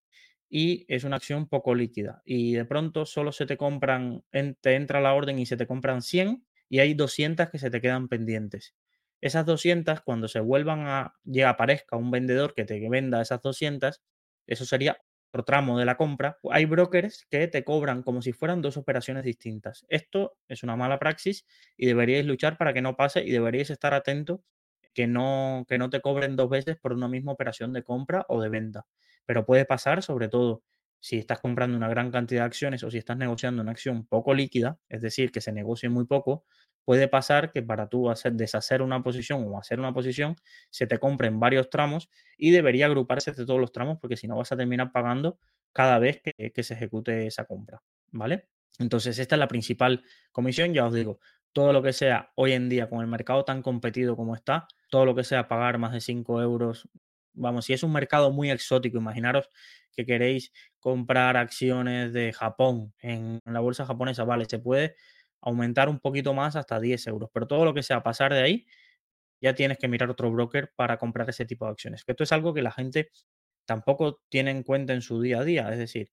[0.49, 4.23] y es una acción poco líquida y de pronto solo se te compran,
[4.61, 7.81] te entra la orden y se te compran 100 y hay 200 que se te
[7.81, 8.75] quedan pendientes.
[9.21, 14.01] Esas 200, cuando se vuelvan a, ya aparezca un vendedor que te venda esas 200,
[14.47, 14.97] eso sería
[15.45, 19.85] tramo de la compra, hay brokers que te cobran como si fueran dos operaciones distintas.
[19.89, 21.45] Esto es una mala praxis
[21.77, 24.41] y deberíais luchar para que no pase y deberíais estar atentos
[24.93, 28.41] que no, que no te cobren dos veces por una misma operación de compra o
[28.41, 28.85] de venta.
[29.25, 30.63] Pero puede pasar, sobre todo,
[30.99, 34.33] si estás comprando una gran cantidad de acciones o si estás negociando una acción poco
[34.33, 36.45] líquida, es decir, que se negocie muy poco,
[36.85, 40.35] puede pasar que para tú hacer, deshacer una posición o hacer una posición,
[40.69, 44.35] se te compren varios tramos y debería agruparse de todos los tramos porque si no
[44.37, 45.39] vas a terminar pagando
[45.73, 48.47] cada vez que, que se ejecute esa compra, ¿vale?
[48.79, 51.19] Entonces, esta es la principal comisión, ya os digo,
[51.53, 55.05] todo lo que sea hoy en día con el mercado tan competido como está, todo
[55.05, 56.89] lo que sea pagar más de 5 euros,
[57.33, 59.49] vamos, si es un mercado muy exótico, imaginaros
[59.93, 64.95] que queréis comprar acciones de Japón en, la bolsa japonesa, vale, se puede
[65.41, 68.67] aumentar un poquito más hasta 10 euros, pero todo lo que sea pasar de ahí,
[69.41, 72.03] ya tienes que mirar otro broker para comprar ese tipo de acciones.
[72.05, 73.09] Esto es algo que la gente
[73.65, 76.11] tampoco tiene en cuenta en su día a día, es decir,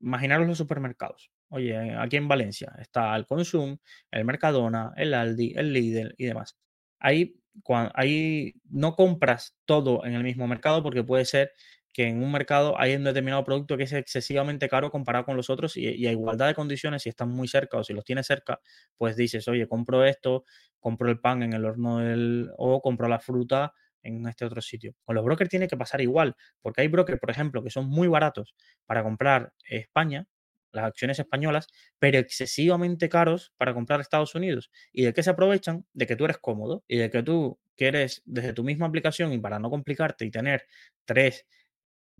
[0.00, 1.30] imaginaros los supermercados.
[1.50, 3.76] Oye, aquí en Valencia está el Consum,
[4.10, 6.56] el Mercadona, el Aldi, el Lidl y demás.
[7.00, 7.40] Ahí,
[7.94, 11.52] ahí no compras todo en el mismo mercado porque puede ser
[11.92, 15.50] que en un mercado hay un determinado producto que es excesivamente caro comparado con los
[15.50, 18.60] otros y, a igualdad de condiciones, si están muy cerca o si los tienes cerca,
[18.96, 20.44] pues dices, oye, compro esto,
[20.78, 23.72] compro el pan en el horno del, o compro la fruta
[24.02, 24.94] en este otro sitio.
[25.04, 28.08] Con los brokers tiene que pasar igual, porque hay brokers, por ejemplo, que son muy
[28.08, 28.54] baratos
[28.86, 30.26] para comprar España,
[30.72, 31.66] las acciones españolas,
[31.98, 34.70] pero excesivamente caros para comprar Estados Unidos.
[34.92, 35.84] ¿Y de qué se aprovechan?
[35.92, 39.38] De que tú eres cómodo y de que tú quieres desde tu misma aplicación y
[39.38, 40.66] para no complicarte y tener
[41.04, 41.46] tres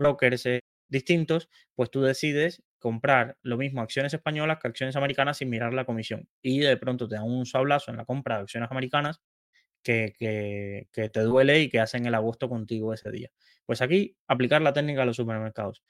[0.00, 5.50] brokers eh, distintos, pues tú decides comprar lo mismo acciones españolas que acciones americanas sin
[5.50, 6.28] mirar la comisión.
[6.42, 9.20] Y de pronto te dan un sablazo en la compra de acciones americanas
[9.82, 13.30] que, te duele y que hacen el agosto contigo ese día.
[13.66, 15.82] Pues aquí aplicar la técnica a los supermercados.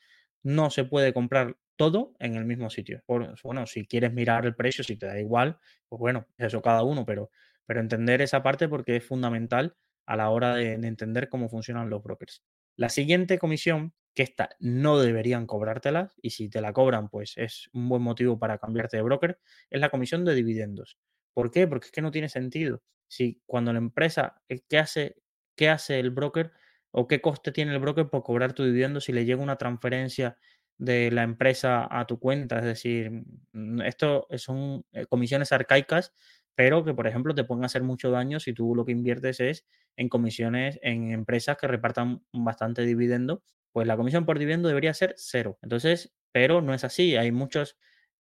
[0.42, 3.02] No se puede comprar todo en el mismo sitio.
[3.06, 5.58] Bueno, si quieres mirar el precio, si te da igual,
[5.88, 7.30] pues bueno, eso cada uno, pero,
[7.66, 11.90] pero entender esa parte porque es fundamental a la hora de, de entender cómo funcionan
[11.90, 12.42] los brokers.
[12.76, 17.68] La siguiente comisión, que esta no deberían cobrártela, y si te la cobran, pues es
[17.72, 19.38] un buen motivo para cambiarte de broker,
[19.70, 20.98] es la comisión de dividendos.
[21.34, 21.66] ¿Por qué?
[21.68, 22.82] Porque es que no tiene sentido.
[23.08, 25.16] Si cuando la empresa, eh, ¿qué hace,
[25.56, 26.52] qué hace el broker
[26.90, 30.36] o qué coste tiene el broker por cobrar tu dividendo si le llega una transferencia
[30.78, 32.58] de la empresa a tu cuenta?
[32.58, 33.10] Es decir,
[33.52, 36.14] mm, esto son eh, comisiones arcaicas,
[36.55, 39.66] pero que, por ejemplo, te pueden hacer mucho daño si tú lo que inviertes es
[39.96, 43.42] en comisiones en empresas que repartan bastante dividendo,
[43.72, 45.59] pues la comisión por dividendo debería ser cero.
[45.62, 47.16] Entonces, pero no es así.
[47.16, 47.78] Hay muchos,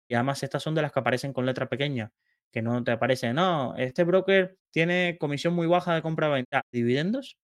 [0.09, 2.13] y además estas son de las que aparecen con letra pequeña
[2.53, 6.67] que no te aparece, no, este broker tiene comisión muy baja de compra-venta.
[6.71, 7.39] ¿Dividendos?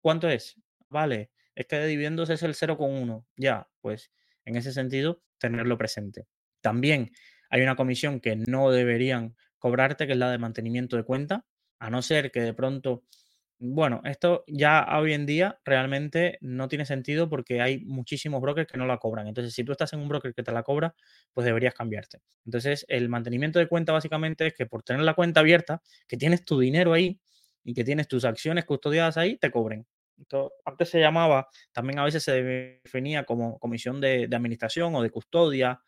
[0.00, 0.56] ¿Cuánto es?
[0.88, 3.26] Vale, es que de dividendos es el 0,1.
[3.36, 4.10] Ya, pues
[4.44, 6.26] en ese sentido, tenerlo presente.
[6.62, 7.10] También
[7.50, 9.36] hay una comisión que no deberían
[9.66, 11.44] cobrarte, que es la de mantenimiento de cuenta,
[11.80, 13.02] a no ser que de pronto
[13.58, 18.76] bueno, esto ya hoy en día realmente no tiene sentido porque hay muchísimos brokers que
[18.76, 19.28] no la cobran.
[19.28, 20.94] Entonces, si tú estás en un broker que te la cobra,
[21.32, 22.20] pues deberías cambiarte.
[22.44, 26.44] Entonces, el mantenimiento de cuenta básicamente es que por tener la cuenta abierta, que tienes
[26.44, 27.18] tu dinero ahí
[27.64, 29.86] y que tienes tus acciones custodiadas ahí, te cobren.
[30.18, 35.02] Esto antes se llamaba, también a veces se definía como comisión de, de administración o
[35.02, 35.80] de custodia,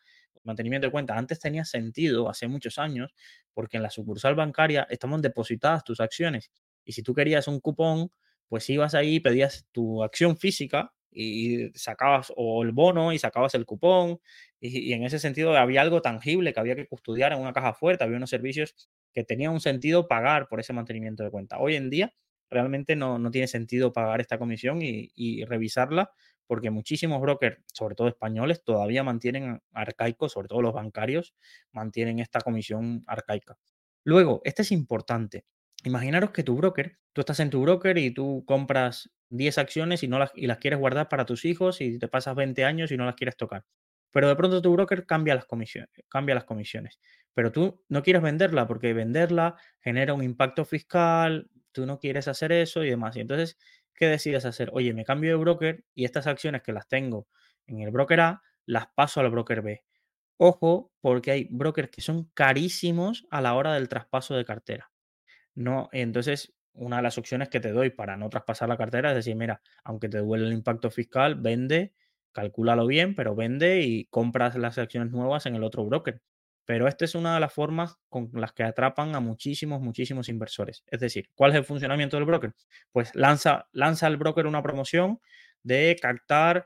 [0.43, 1.17] mantenimiento de cuenta.
[1.17, 3.13] Antes tenía sentido, hace muchos años,
[3.53, 6.51] porque en la sucursal bancaria estaban depositadas tus acciones
[6.89, 8.11] y si tú querías un cupón,
[8.47, 13.65] pues ibas ahí, pedías tu acción física y sacabas o el bono y sacabas el
[13.65, 14.19] cupón.
[14.59, 18.03] Y, en ese sentido había algo tangible que había que custodiar en una caja fuerte,
[18.03, 18.75] había unos servicios
[19.13, 21.59] que tenía un sentido pagar por ese mantenimiento de cuenta.
[21.59, 22.15] Hoy en día
[22.49, 26.11] realmente no, no tiene sentido pagar esta comisión y, revisarla
[26.49, 31.35] porque muchísimos brokers, sobre todo españoles, todavía mantienen arcaicos, sobre todo los bancarios,
[31.71, 33.55] mantienen esta comisión arcaica.
[34.03, 35.45] Luego, este es importante.
[35.83, 40.07] Imaginaros que tu broker, tú estás en tu broker y tú compras 10 acciones y,
[40.07, 42.97] no las, y las quieres guardar para tus hijos y te pasas 20 años y
[42.97, 43.63] no las quieres tocar.
[44.11, 46.99] pero de pronto tu broker cambia las comisiones, cambia las comisiones.
[47.35, 52.51] Pero tú no quieres venderla porque venderla genera un impacto fiscal, tú no quieres hacer
[52.51, 53.15] eso y demás.
[53.17, 53.57] Y entonces,
[53.99, 54.71] ¿qué decides hacer?
[54.73, 57.27] Oye, me cambio de broker y estas acciones que las tengo
[57.67, 59.83] en el broker A, las paso al broker B.
[60.37, 64.91] Ojo, porque hay brokers que son carísimos a la hora del traspaso de cartera.
[65.55, 69.15] No, entonces, una de las opciones que te doy para no traspasar la cartera es
[69.17, 71.93] decir, mira, aunque te duele el impacto fiscal, vende,
[72.31, 76.21] calcúlalo bien, pero vende y compras las acciones nuevas en el otro broker.
[76.69, 80.83] Pero esta es una de las formas con las que atrapan a muchísimos, muchísimos inversores.
[80.85, 82.53] Es decir, ¿cuál es el funcionamiento del broker?
[82.91, 85.19] Pues lanza, lanza el broker una promoción
[85.63, 86.65] de captar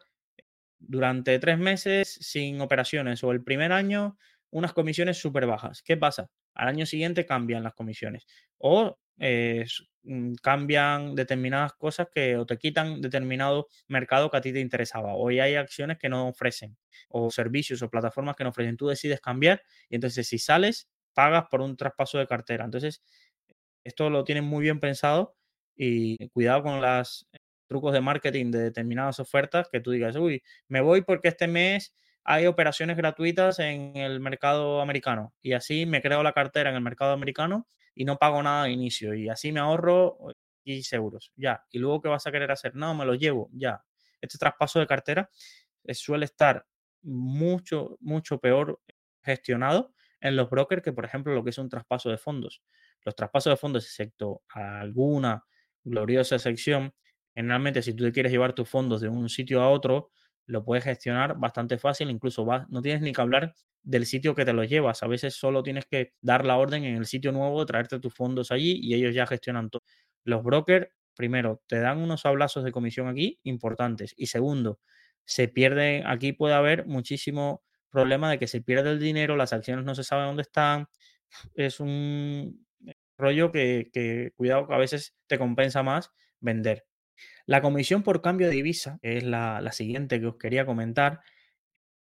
[0.78, 4.18] durante tres meses sin operaciones o el primer año
[4.50, 5.82] unas comisiones súper bajas.
[5.82, 6.30] ¿Qué pasa?
[6.54, 8.26] Al año siguiente cambian las comisiones
[8.58, 9.66] o eh,
[10.04, 15.14] mm, cambian determinadas cosas que o te quitan determinado mercado que a ti te interesaba.
[15.16, 16.78] Hoy hay acciones que no ofrecen
[17.10, 18.78] o servicios o plataformas que no ofrecen.
[18.78, 22.66] Tú decides cambiar y entonces si sales, pagas por un traspaso de cartera.
[22.66, 23.04] Entonces,
[23.84, 25.36] esto lo tienen muy bien pensado
[25.76, 27.28] y cuidado con los
[27.68, 31.94] trucos de marketing de determinadas ofertas que tú digas, uy, me voy porque este mes
[32.24, 36.82] hay operaciones gratuitas en el mercado americano y así me creo la cartera en el
[36.82, 40.18] mercado americano y no pago nada de inicio y así me ahorro
[40.64, 41.64] 15 euros, ya.
[41.72, 42.76] Y luego, ¿qué vas a querer hacer?
[42.76, 43.84] No, me lo llevo, ya.
[44.22, 45.30] Este traspaso de cartera
[45.84, 46.66] eh, suele estar
[47.02, 48.82] mucho, mucho peor
[49.22, 52.64] gestionado en los brokers que, por ejemplo, lo que es un traspaso de fondos.
[53.04, 55.44] Los traspasos de fondos, excepto alguna
[55.84, 56.94] gloriosa sección,
[57.36, 60.12] generalmente si tú quieres llevar tus fondos de un sitio a otro,
[60.46, 64.46] lo puedes gestionar bastante fácil, incluso vas, no tienes ni que hablar del sitio que
[64.46, 67.66] te los llevas, a veces solo tienes que dar la orden en el sitio nuevo,
[67.66, 69.84] traerte tus fondos allí y ellos ya gestionan todo.
[70.24, 74.80] Los brokers, primero, te dan unos hablazos de comisión aquí importantes y segundo,
[75.26, 79.86] se pierde, aquí puede haber muchísimo problema de que se pierde el dinero, las acciones
[79.86, 80.88] no se sabe dónde están,
[81.56, 82.66] es un
[83.18, 86.86] rollo que, que cuidado que a veces te compensa más vender.
[87.46, 91.22] La comisión por cambio de divisa, que es la, siguiente que os quería comentar,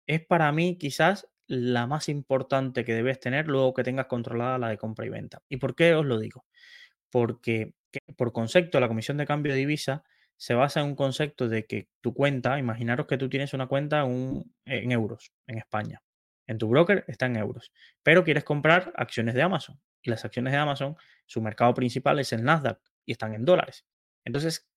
[0.08, 4.70] es para mí quizás la más importante que debes tener luego que tengas controlada la
[4.70, 5.42] de compra y venta.
[5.50, 6.46] ¿Y por qué os lo digo?
[7.10, 7.74] Porque
[8.18, 10.04] por concepto la comisión de cambio de divisa
[10.38, 14.04] se basa en un concepto de que tu cuenta, imaginaros que tú tienes una cuenta
[14.04, 16.02] en euros en España.
[16.48, 17.72] En tu broker está en euros,
[18.04, 19.80] pero quieres comprar acciones de Amazon.
[20.02, 20.96] Y las acciones de Amazon,
[21.26, 23.86] su mercado principal es el Nasdaq y están en dólares.
[24.24, 24.70] Entonces,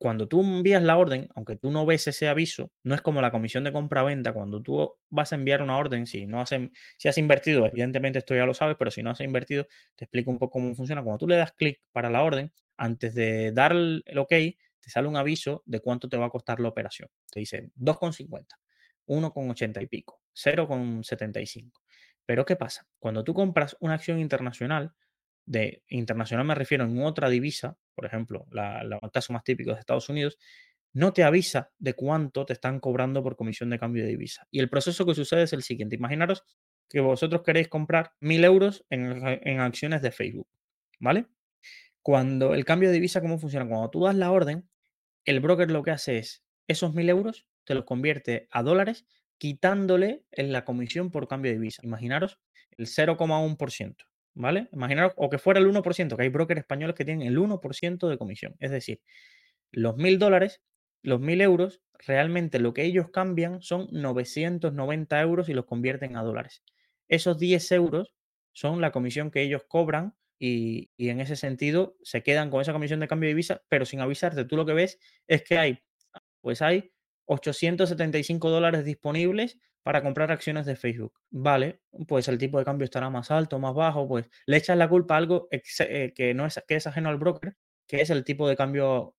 [0.00, 3.30] cuando tú envías la orden, aunque tú no ves ese aviso, no es como la
[3.30, 4.32] comisión de compra-venta.
[4.32, 8.46] Cuando tú vas a enviar una orden, si no has, has invertido, evidentemente esto ya
[8.46, 11.02] lo sabes, pero si no has invertido, te explico un poco cómo funciona.
[11.02, 15.06] Cuando tú le das clic para la orden, antes de dar el, OK, te sale
[15.06, 17.10] un aviso de cuánto te va a costar la operación.
[17.30, 18.46] Te dice 2,50,
[19.06, 21.72] 1,80 y pico, 0,75.
[22.24, 22.86] Pero ¿qué pasa?
[22.98, 24.94] Cuando tú compras una acción internacional,
[25.46, 29.80] de internacional me refiero en otra divisa, por ejemplo, la, la caso más típico de
[29.80, 30.38] Estados Unidos,
[30.92, 34.46] no te avisa de cuánto te están cobrando por comisión de cambio de divisa.
[34.50, 35.96] Y el proceso que sucede es el siguiente.
[35.96, 36.44] Imaginaros
[36.88, 40.48] que vosotros queréis comprar mil euros en, en, acciones de Facebook,
[40.98, 41.26] ¿vale?
[42.02, 43.68] Cuando el cambio de divisa, ¿cómo funciona?
[43.68, 44.68] Cuando tú das la orden,
[45.24, 49.06] el broker lo que hace es esos mil euros te los convierte a dólares
[49.38, 51.82] quitándole en la comisión por cambio de divisa.
[51.84, 52.40] Imaginaros
[52.76, 54.09] el 0,1%.
[54.34, 54.68] ¿Vale?
[54.72, 58.18] Imaginaros, o que fuera el 1%, que hay brokers españoles que tienen el 1% de
[58.18, 58.56] comisión.
[58.60, 59.00] Es decir,
[59.72, 60.62] los mil dólares,
[61.02, 66.22] los mil euros, realmente lo que ellos cambian son 990 euros y los convierten a
[66.22, 66.62] dólares.
[67.08, 68.14] Esos 10 euros
[68.52, 72.72] son la comisión que ellos cobran y, y, en ese sentido se quedan con esa
[72.72, 74.44] comisión de cambio de divisa, pero sin avisarte.
[74.46, 75.82] Tú lo que ves es que hay,
[76.40, 76.92] pues hay
[77.26, 81.14] 875 dólares disponibles para comprar acciones de Facebook.
[81.30, 84.88] Vale, pues el tipo de cambio estará más alto, más bajo, pues le echas la
[84.88, 87.56] culpa a algo eh, que no es, que ajeno al broker,
[87.86, 89.16] que es el tipo de cambio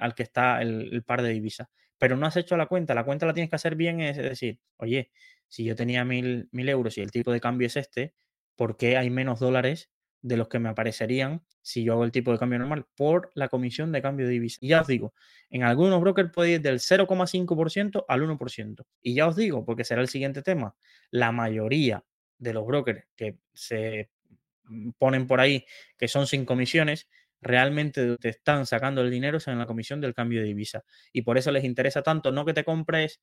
[0.00, 1.68] al que está el, par de divisas.
[1.98, 4.60] Pero no has hecho la cuenta, la cuenta la tienes que hacer bien, es decir,
[4.76, 5.10] oye,
[5.48, 8.14] si yo tenía mil, mil euros y el tipo de cambio es este,
[8.54, 9.90] ¿por qué hay menos dólares
[10.26, 13.48] de los que me aparecerían si yo hago el tipo de cambio normal por la
[13.48, 14.58] comisión de cambio de divisa.
[14.60, 15.14] Y ya os digo,
[15.50, 18.86] en algunos brokers puede ir del 0,5% al 1%.
[19.02, 20.74] Y ya os digo, porque será el siguiente tema,
[21.10, 22.04] la mayoría
[22.38, 24.10] de los brokers que se
[24.98, 25.64] ponen por ahí
[25.96, 27.08] que son sin comisiones,
[27.40, 30.84] realmente te están sacando el dinero en la comisión del cambio de divisa.
[31.12, 33.20] Y por eso les interesa tanto no que te compres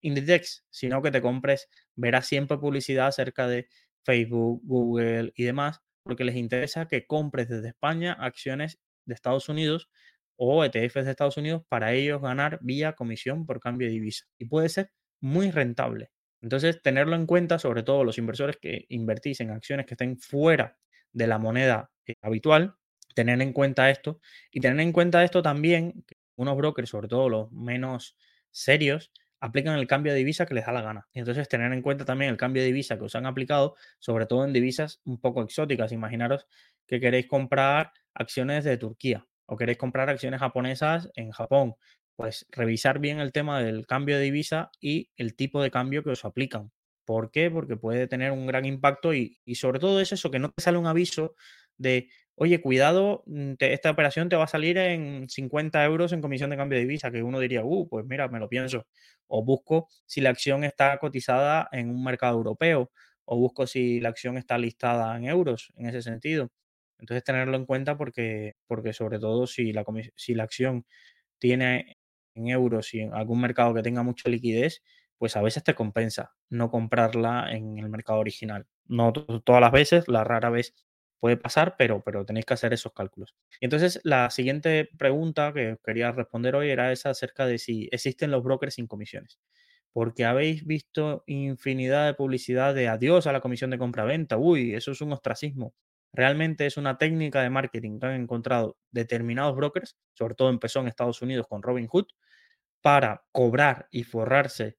[0.00, 3.68] Inditex, sino que te compres, verás siempre publicidad acerca de
[4.02, 9.90] Facebook, Google y demás, porque les interesa que compres desde España acciones de Estados Unidos
[10.36, 14.26] o ETFs de Estados Unidos para ellos ganar vía comisión por cambio de divisa.
[14.38, 14.90] Y puede ser
[15.20, 16.10] muy rentable.
[16.42, 20.76] Entonces, tenerlo en cuenta, sobre todo los inversores que invertís en acciones que estén fuera
[21.12, 22.76] de la moneda eh, habitual,
[23.14, 24.20] tener en cuenta esto
[24.52, 28.16] y tener en cuenta esto también, que unos brokers, sobre todo los menos
[28.50, 31.08] serios, aplican el cambio de divisa que les da la gana.
[31.12, 34.26] Y entonces tener en cuenta también el cambio de divisa que os han aplicado, sobre
[34.26, 35.92] todo en divisas un poco exóticas.
[35.92, 36.46] Imaginaros
[36.86, 41.74] que queréis comprar acciones de Turquía o queréis comprar acciones japonesas en Japón.
[42.16, 46.10] Pues revisar bien el tema del cambio de divisa y el tipo de cambio que
[46.10, 46.72] os aplican.
[47.04, 47.50] ¿Por qué?
[47.50, 50.62] Porque puede tener un gran impacto y, y sobre todo es eso, que no te
[50.62, 51.34] sale un aviso
[51.76, 56.50] de, oye, cuidado, mm, esta operación te va a salir en 50 euros en comisión
[56.50, 58.86] de cambio de divisa, que uno diría, uh, pues mira, me lo pienso.
[59.28, 62.90] O busco si la acción está cotizada en un mercado europeo,
[63.24, 66.50] o busco si la acción está listada en euros, en ese sentido.
[66.98, 69.84] Entonces, tenerlo en cuenta porque, porque sobre todo si la,
[70.16, 70.86] si la acción
[71.38, 71.98] tiene
[72.34, 74.82] en euros y en algún mercado que tenga mucha liquidez,
[75.18, 78.66] pues a veces te compensa no comprarla en el mercado original.
[78.86, 80.74] No todas las veces, la rara vez
[81.20, 83.34] puede pasar, pero, pero tenéis que hacer esos cálculos.
[83.60, 88.30] Y entonces la siguiente pregunta que quería responder hoy era esa acerca de si existen
[88.30, 89.38] los brokers sin comisiones.
[89.92, 94.36] Porque habéis visto infinidad de publicidad de adiós a la comisión de compra-venta.
[94.36, 95.74] Uy, eso es un ostracismo.
[96.12, 100.88] Realmente es una técnica de marketing que han encontrado determinados brokers, sobre todo empezó en
[100.88, 102.06] Estados Unidos con Robinhood,
[102.82, 104.76] para cobrar y forrarse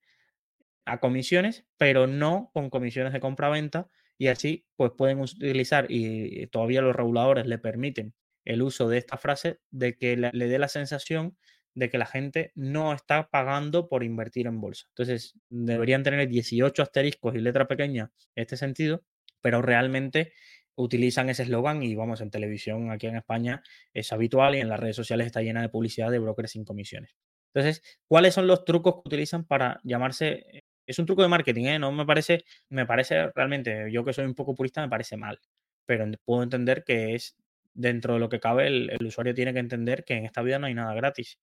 [0.85, 6.81] a comisiones, pero no con comisiones de compra-venta, y así pues pueden utilizar y todavía
[6.81, 8.13] los reguladores le permiten
[8.47, 11.37] el uso de esta frase de que le, dé la sensación
[11.75, 14.87] de que la gente no está pagando por invertir en bolsa.
[14.89, 19.03] Entonces, deberían tener 18 asteriscos y letra pequeña en este sentido,
[19.41, 20.31] pero realmente
[20.75, 23.61] utilizan ese eslogan y vamos, en televisión aquí en España
[23.93, 27.15] es habitual y en las redes sociales está llena de publicidad de brokers sin comisiones.
[27.53, 31.79] Entonces, ¿cuáles son los trucos que utilizan para llamarse es un truco de marketing, ¿eh?
[31.79, 35.39] No me parece, me parece realmente, yo que soy un poco purista, me parece mal.
[35.85, 37.35] Pero puedo entender que es
[37.73, 40.67] dentro de lo que cabe, el, usuario tiene que entender que en esta vida no
[40.67, 41.39] hay nada gratis.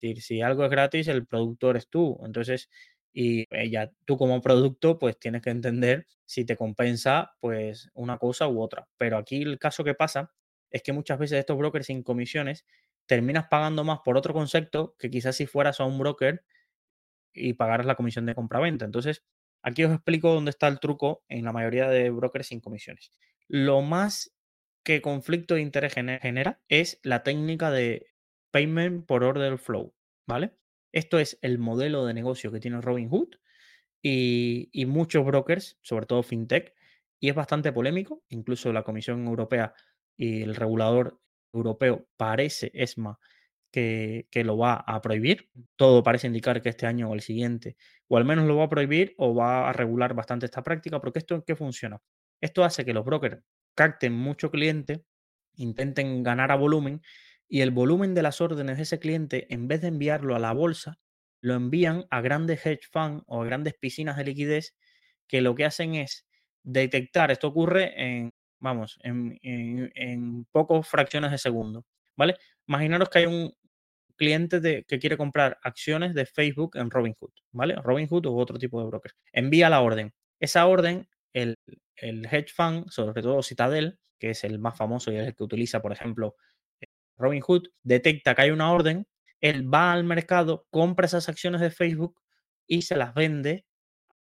[0.00, 2.18] decir, si algo es gratis, el productor eres tú.
[2.24, 2.70] Entonces,
[3.12, 8.48] y ya tú como producto, pues tienes que entender si te compensa, pues, una cosa
[8.48, 8.88] u otra.
[8.96, 10.32] Pero aquí el caso que pasa
[10.70, 12.64] es que muchas veces estos brokers sin comisiones
[13.06, 16.44] terminas pagando más por otro concepto que quizás si fueras a un broker
[17.32, 18.84] y pagar la comisión de compra-venta.
[18.84, 19.24] Entonces,
[19.62, 23.10] aquí os explico dónde está el truco en la mayoría de brokers sin comisiones.
[23.48, 24.34] Lo más
[24.84, 28.06] que conflicto de interés genera es la técnica de
[28.50, 29.94] payment por order flow,
[30.26, 30.56] ¿vale?
[30.92, 33.36] Esto es el modelo de negocio que tiene Robinhood
[34.02, 36.74] y, y muchos brokers, sobre todo fintech,
[37.20, 38.24] y es bastante polémico.
[38.28, 39.74] Incluso la Comisión Europea
[40.16, 41.20] y el regulador
[41.52, 43.18] europeo parece, ESMA,
[43.70, 45.50] que, lo va a prohibir.
[45.76, 47.76] Todo parece indicar que este año o el siguiente,
[48.08, 51.20] o al menos lo va a prohibir o va a regular bastante esta práctica, porque
[51.20, 52.00] esto qué funciona.
[52.40, 53.42] Esto hace que los brokers
[53.74, 55.04] capten mucho cliente,
[55.56, 57.02] intenten ganar a volumen
[57.48, 60.52] y el volumen de las órdenes de ese cliente, en vez de enviarlo a la
[60.52, 60.98] bolsa,
[61.42, 64.76] lo envían a grandes hedge funds o a grandes piscinas de liquidez
[65.26, 66.26] que lo que hacen es
[66.62, 72.36] detectar, esto ocurre en, vamos, en, en, en pocos fracciones de segundo, ¿vale?
[72.66, 73.52] Imaginaros que hay un,
[74.20, 77.74] cliente que quiere comprar acciones de Facebook en Robinhood, ¿vale?
[77.76, 79.12] Robinhood u otro tipo de broker.
[79.32, 80.12] Envía la orden.
[80.38, 81.56] Esa orden, el,
[81.96, 85.80] hedge fund, sobre todo Citadel, que es el más famoso y es el que utiliza,
[85.80, 86.36] por ejemplo,
[87.16, 89.06] Robinhood, detecta que hay una orden,
[89.40, 92.20] él va al mercado, compra esas acciones de Facebook
[92.66, 93.64] y se las vende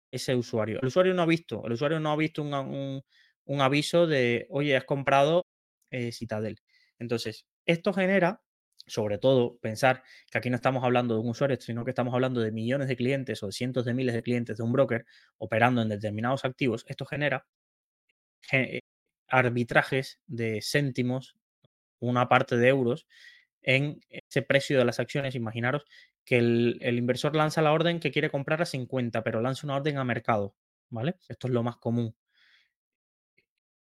[0.09, 0.79] ese usuario.
[0.81, 4.85] El usuario no ha visto, el usuario no ha visto un, aviso de, oye, has
[4.85, 5.45] comprado
[5.91, 6.57] eh, Citadel.
[6.97, 8.41] Entonces, esto genera
[8.85, 12.41] sobre todo pensar que aquí no estamos hablando de un usuario, sino que estamos hablando
[12.41, 15.05] de millones de clientes o de cientos de miles de clientes de un broker
[15.37, 17.45] operando en determinados activos, esto genera
[19.27, 21.35] arbitrajes de céntimos,
[21.99, 23.07] una parte de euros,
[23.61, 25.35] en ese precio de las acciones.
[25.35, 25.85] Imaginaros
[26.25, 29.77] que el, el, inversor lanza la orden que quiere comprar a 50, pero lanza una
[29.77, 30.55] orden a mercado,
[30.89, 31.15] ¿vale?
[31.29, 32.15] Esto es lo más común.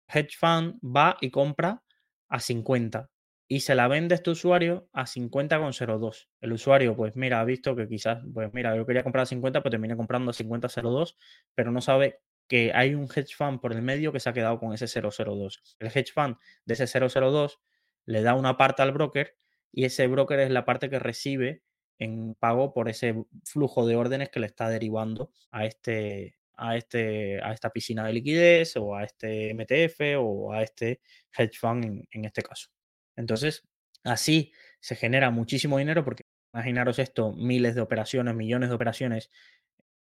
[0.07, 1.83] Hedge fund va y compra
[2.29, 3.09] a 50
[3.47, 6.27] y se la vende este usuario a 50,02.
[6.41, 9.61] El usuario, pues mira, ha visto que quizás, pues mira, yo quería comprar a 50,
[9.63, 11.15] pero terminé comprando a 50,02,
[11.55, 14.59] pero no sabe que hay un hedge fund por el medio que se ha quedado
[14.59, 15.77] con ese 002.
[15.79, 16.35] El hedge fund
[16.65, 17.59] de ese 002
[18.05, 19.35] le da una parte al broker
[19.71, 21.63] y ese broker es la parte que recibe
[21.99, 27.41] en pago por ese flujo de órdenes que le está derivando a este, a, este,
[27.41, 31.01] a esta piscina de liquidez o a este MTF o a este
[31.37, 32.69] hedge fund en este caso.
[33.17, 33.67] Entonces,
[34.05, 39.29] así se genera muchísimo dinero porque imaginaros esto, miles de operaciones, millones de operaciones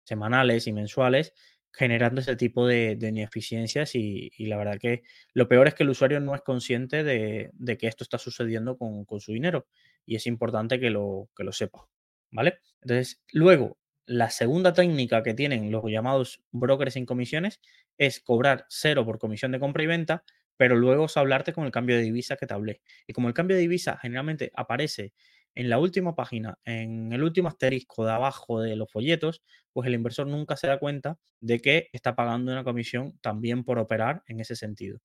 [0.04, 1.34] semanales y mensuales
[1.72, 5.02] generando ese tipo de, ineficiencias y, la verdad que
[5.34, 9.04] lo peor es que el usuario no es consciente de, que esto está sucediendo con,
[9.04, 9.66] con su dinero
[10.04, 11.88] y es importante que lo, que lo sepa,
[12.30, 12.58] ¿vale?
[12.82, 17.60] Entonces, luego, la segunda técnica que tienen los llamados brokers sin comisiones
[17.96, 20.24] es cobrar cero por comisión de compra y venta,
[20.60, 22.82] pero luego hablarte con el cambio de divisa que te hablé.
[23.06, 25.14] Y como el cambio de divisa generalmente aparece
[25.54, 29.42] en la última página, en el último asterisco de abajo de los folletos,
[29.72, 33.78] pues el inversor nunca se da cuenta de que está pagando una comisión también por
[33.78, 34.98] operar en ese sentido.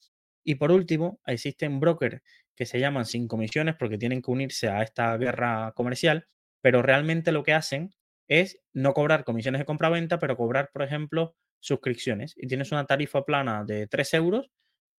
[0.43, 2.21] Y por último, existen brokers
[2.53, 6.27] que se llaman sin comisiones porque tienen que unirse a esta guerra comercial,
[6.59, 7.95] pero realmente lo que hacen
[8.27, 12.33] es no cobrar comisiones de compra-venta, pero cobrar, por ejemplo, suscripciones.
[12.35, 14.51] Y tienes una tarifa plana de 3 euros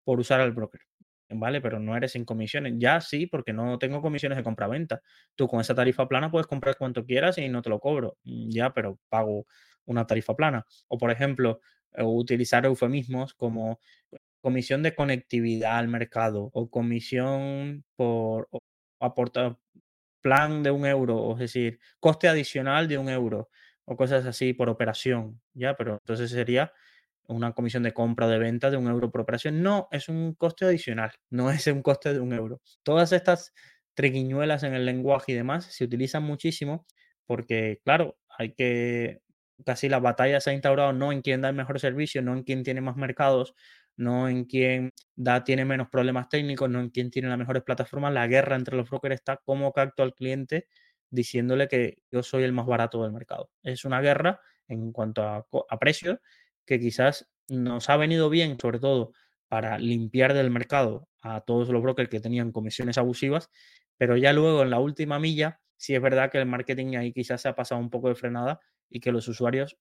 [0.06, 0.80] por usar al broker.
[1.28, 1.60] ¿Vale?
[1.60, 2.74] Pero no eres sin comisiones.
[2.78, 5.02] Ya sí, porque no tengo comisiones de compra-venta.
[5.34, 8.16] Tú con esa tarifa plana puedes comprar cuanto quieras y no te lo cobro.
[8.24, 9.46] Mm, ya, pero pago
[9.86, 10.64] una tarifa plana.
[10.88, 11.60] O, por ejemplo,
[11.94, 13.80] eh, utilizar eufemismos como
[14.40, 18.48] comisión de conectividad al mercado o comisión por
[19.00, 19.58] aportar
[20.22, 23.50] plan de un euro, es decir, coste adicional de un euro
[23.84, 25.76] o cosas así por operación, ¿ya?
[25.76, 26.72] Pero entonces sería
[27.28, 29.62] una comisión de compra o de venta de un euro por operación.
[29.62, 32.60] No, es un coste adicional, no es un coste de un euro.
[32.82, 33.52] Todas estas
[33.94, 36.86] triquiñuelas en el lenguaje y demás se utilizan muchísimo
[37.26, 39.20] porque, claro, hay que,
[39.64, 42.42] casi la batalla se ha instaurado no en quién da el mejor servicio, no en
[42.42, 43.54] quién tiene más mercados,
[43.96, 48.12] no en quién da, tiene menos problemas técnicos, no en quién tiene las mejores plataformas.
[48.12, 50.68] La guerra entre los brokers está cómo capto al cliente
[51.10, 53.50] diciéndole que yo soy el más barato del mercado.
[53.62, 56.18] Es una guerra en cuanto a, a precios
[56.66, 59.12] que quizás nos ha venido bien, sobre todo
[59.48, 63.50] para limpiar del mercado a todos los brokers que tenían comisiones abusivas,
[63.96, 67.42] pero ya luego en la última milla, sí es verdad que el marketing ahí quizás
[67.42, 68.60] se ha pasado un poco de frenada
[68.90, 69.78] y que los usuarios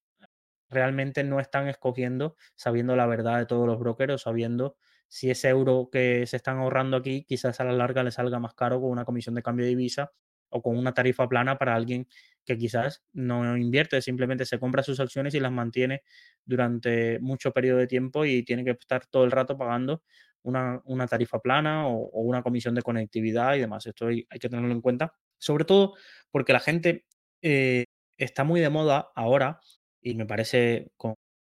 [0.69, 4.77] realmente no están escogiendo sabiendo la verdad de todos los brokers, sabiendo
[5.07, 8.53] si ese euro que se están ahorrando aquí quizás a la larga le salga más
[8.53, 10.11] caro con una comisión de cambio de divisa
[10.49, 12.07] o con una tarifa plana para alguien
[12.46, 16.04] que quizás no invierte, simplemente se compra sus acciones y las mantiene
[16.46, 20.04] durante mucho periodo de tiempo y tiene que estar todo el rato pagando
[20.43, 23.86] una, tarifa plana o, una comisión de conectividad y demás.
[23.88, 25.96] Esto hay, que tenerlo en cuenta, sobre todo
[26.32, 27.06] porque la gente
[27.41, 27.86] eh,
[28.18, 29.60] está muy de moda ahora
[30.02, 30.91] y me parece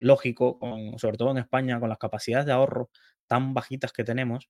[0.01, 0.59] lógico,
[0.97, 2.91] sobre todo en España, con las capacidades de ahorro
[3.27, 4.49] tan bajitas que tenemos,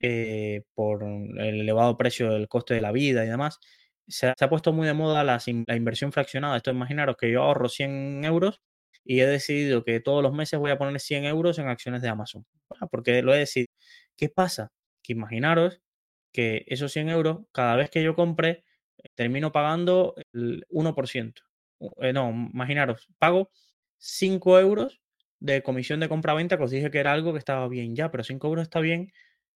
[0.00, 3.58] eh, por el elevado precio del coste de la vida y demás,
[4.08, 6.56] se ha, puesto muy de moda la, inversión fraccionada.
[6.56, 8.62] Esto imaginaros que yo ahorro 100 euros
[9.04, 12.08] y he decidido que todos los meses voy a poner 100 euros en acciones de
[12.08, 12.46] Amazon.
[12.90, 13.72] Porque lo he decidido.
[14.16, 14.72] ¿Qué pasa?
[15.02, 15.80] Que imaginaros
[16.32, 18.64] que esos 100 euros, cada vez que yo compre,
[19.14, 21.42] termino pagando el 1%.
[22.00, 23.50] Eh, no, imaginaros, pago
[23.98, 25.00] 5 euros
[25.40, 28.24] de comisión de compra-venta, que os dije que era algo que estaba bien ya, pero
[28.24, 29.12] 5 euros está bien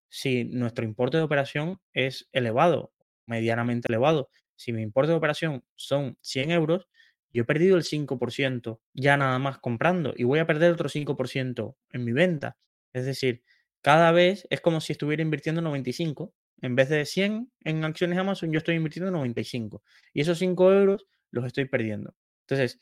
[0.08, 2.92] si nuestro importe de operación es elevado,
[3.26, 4.30] medianamente elevado.
[4.56, 6.88] Si mi importe de operación son 100 euros,
[7.32, 11.76] yo he perdido el 5% ya nada más comprando y voy a perder otro 5%
[11.90, 12.58] en mi venta.
[12.92, 13.42] Es decir,
[13.80, 16.34] cada vez es como si estuviera invirtiendo 95.
[16.60, 19.82] En vez de 100 en acciones Amazon, yo estoy invirtiendo 95.
[20.12, 22.14] Y esos 5 euros los estoy perdiendo.
[22.46, 22.78] Entonces,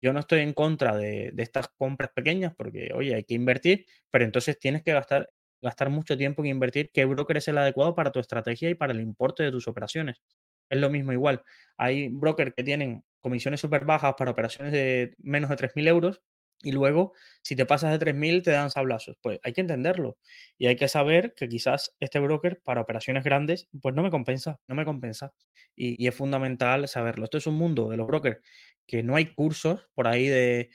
[0.00, 4.24] yo no estoy en contra de, estas compras pequeñas porque, oye, hay que invertir, pero
[4.24, 5.30] entonces tienes que gastar,
[5.60, 8.92] gastar mucho tiempo en invertir qué broker es el adecuado para tu estrategia y para
[8.92, 10.22] el importe de tus operaciones.
[10.70, 11.42] Es lo mismo igual.
[11.76, 16.22] Hay brokers que tienen comisiones súper bajas para operaciones de menos de 3.000 euros
[16.62, 17.12] y luego,
[17.42, 19.16] si te pasas de 3.000, te dan sablazos.
[19.22, 20.18] Pues hay que entenderlo.
[20.58, 24.58] Y hay que saber que quizás este broker para operaciones grandes, pues no me compensa,
[24.66, 25.32] no me compensa.
[25.76, 27.24] Y, y es fundamental saberlo.
[27.24, 28.38] Esto es un mundo de los brokers
[28.86, 30.70] que no hay cursos por ahí de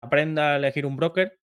[0.00, 1.37] aprenda a elegir un broker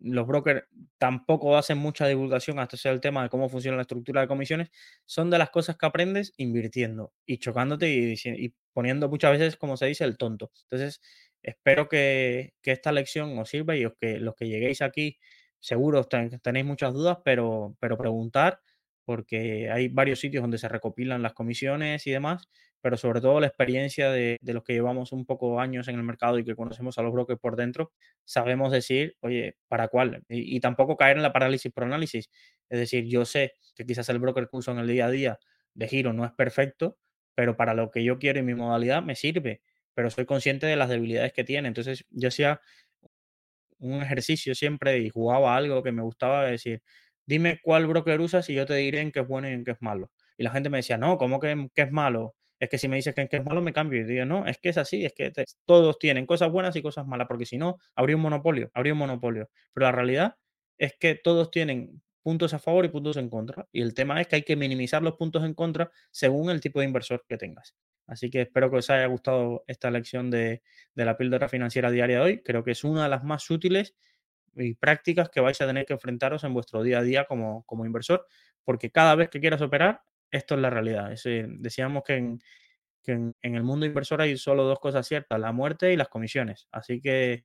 [0.00, 0.64] los brokers
[0.98, 4.70] tampoco hacen mucha divulgación hasta sea el tema de cómo funciona la estructura de comisiones,
[5.04, 9.86] son de las cosas que aprendes invirtiendo y chocándote y, poniendo muchas veces, como se
[9.86, 10.52] dice, el tonto.
[10.64, 11.00] Entonces,
[11.42, 15.18] espero que, esta lección os sirva y os que los que lleguéis aquí,
[15.58, 18.60] seguro tenéis muchas dudas, pero, pero preguntar,
[19.08, 22.46] porque hay varios sitios donde se recopilan las comisiones y demás,
[22.82, 26.38] pero sobre todo la experiencia de, los que llevamos un poco años en el mercado
[26.38, 27.90] y que conocemos a los brokers por dentro,
[28.26, 30.24] sabemos decir, oye, ¿para cuál?
[30.28, 32.28] Y, tampoco caer en la parálisis por análisis.
[32.68, 35.38] Es decir, yo sé que quizás el broker que uso en el día a día
[35.72, 36.98] de giro no es perfecto,
[37.34, 39.62] pero para lo que yo quiero y mi modalidad me sirve,
[39.94, 41.68] pero soy consciente de las debilidades que tiene.
[41.68, 42.60] Entonces, yo hacía
[43.78, 46.82] un ejercicio siempre y jugaba algo que me gustaba decir,
[47.28, 49.72] dime cuál broker usas y yo te diré en qué es bueno y en qué
[49.72, 50.10] es malo.
[50.38, 52.34] Y la gente me decía, no, ¿cómo que, que es malo?
[52.58, 54.70] Es que si me dices que, es malo, me cambio y digo, no, es que
[54.70, 55.30] es así, es que
[55.66, 58.98] todos tienen cosas buenas y cosas malas, porque si no, habría un monopolio, habría un
[59.00, 59.50] monopolio.
[59.74, 60.36] Pero la realidad
[60.78, 63.68] es que todos tienen puntos a favor y puntos en contra.
[63.72, 66.80] Y el tema es que hay que minimizar los puntos en contra según el tipo
[66.80, 67.76] de inversor que tengas.
[68.06, 70.62] Así que espero que os haya gustado esta lección de,
[70.94, 72.42] de la píldora financiera diaria de hoy.
[72.42, 73.94] Creo que es una de las más útiles
[74.56, 77.86] y prácticas que vais a tener que enfrentaros en vuestro día a día como, como
[77.86, 78.26] inversor,
[78.64, 81.10] porque cada vez que quieras operar, esto es la realidad.
[81.58, 82.40] decíamos que, en,
[83.06, 86.68] en, el mundo inversor hay solo dos cosas ciertas, la muerte y las comisiones.
[86.70, 87.44] Así que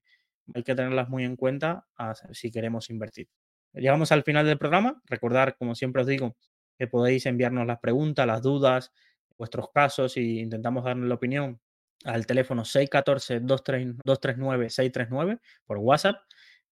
[0.54, 1.86] hay que tenerlas muy en cuenta
[2.32, 3.30] si queremos invertir.
[3.74, 5.02] Llegamos al final del programa.
[5.06, 6.36] Recordar, como siempre os digo,
[6.78, 8.92] que podéis enviarnos las preguntas, las dudas,
[9.38, 11.62] vuestros casos y intentamos darnos la opinión
[12.04, 16.18] al teléfono 614-239-639 por WhatsApp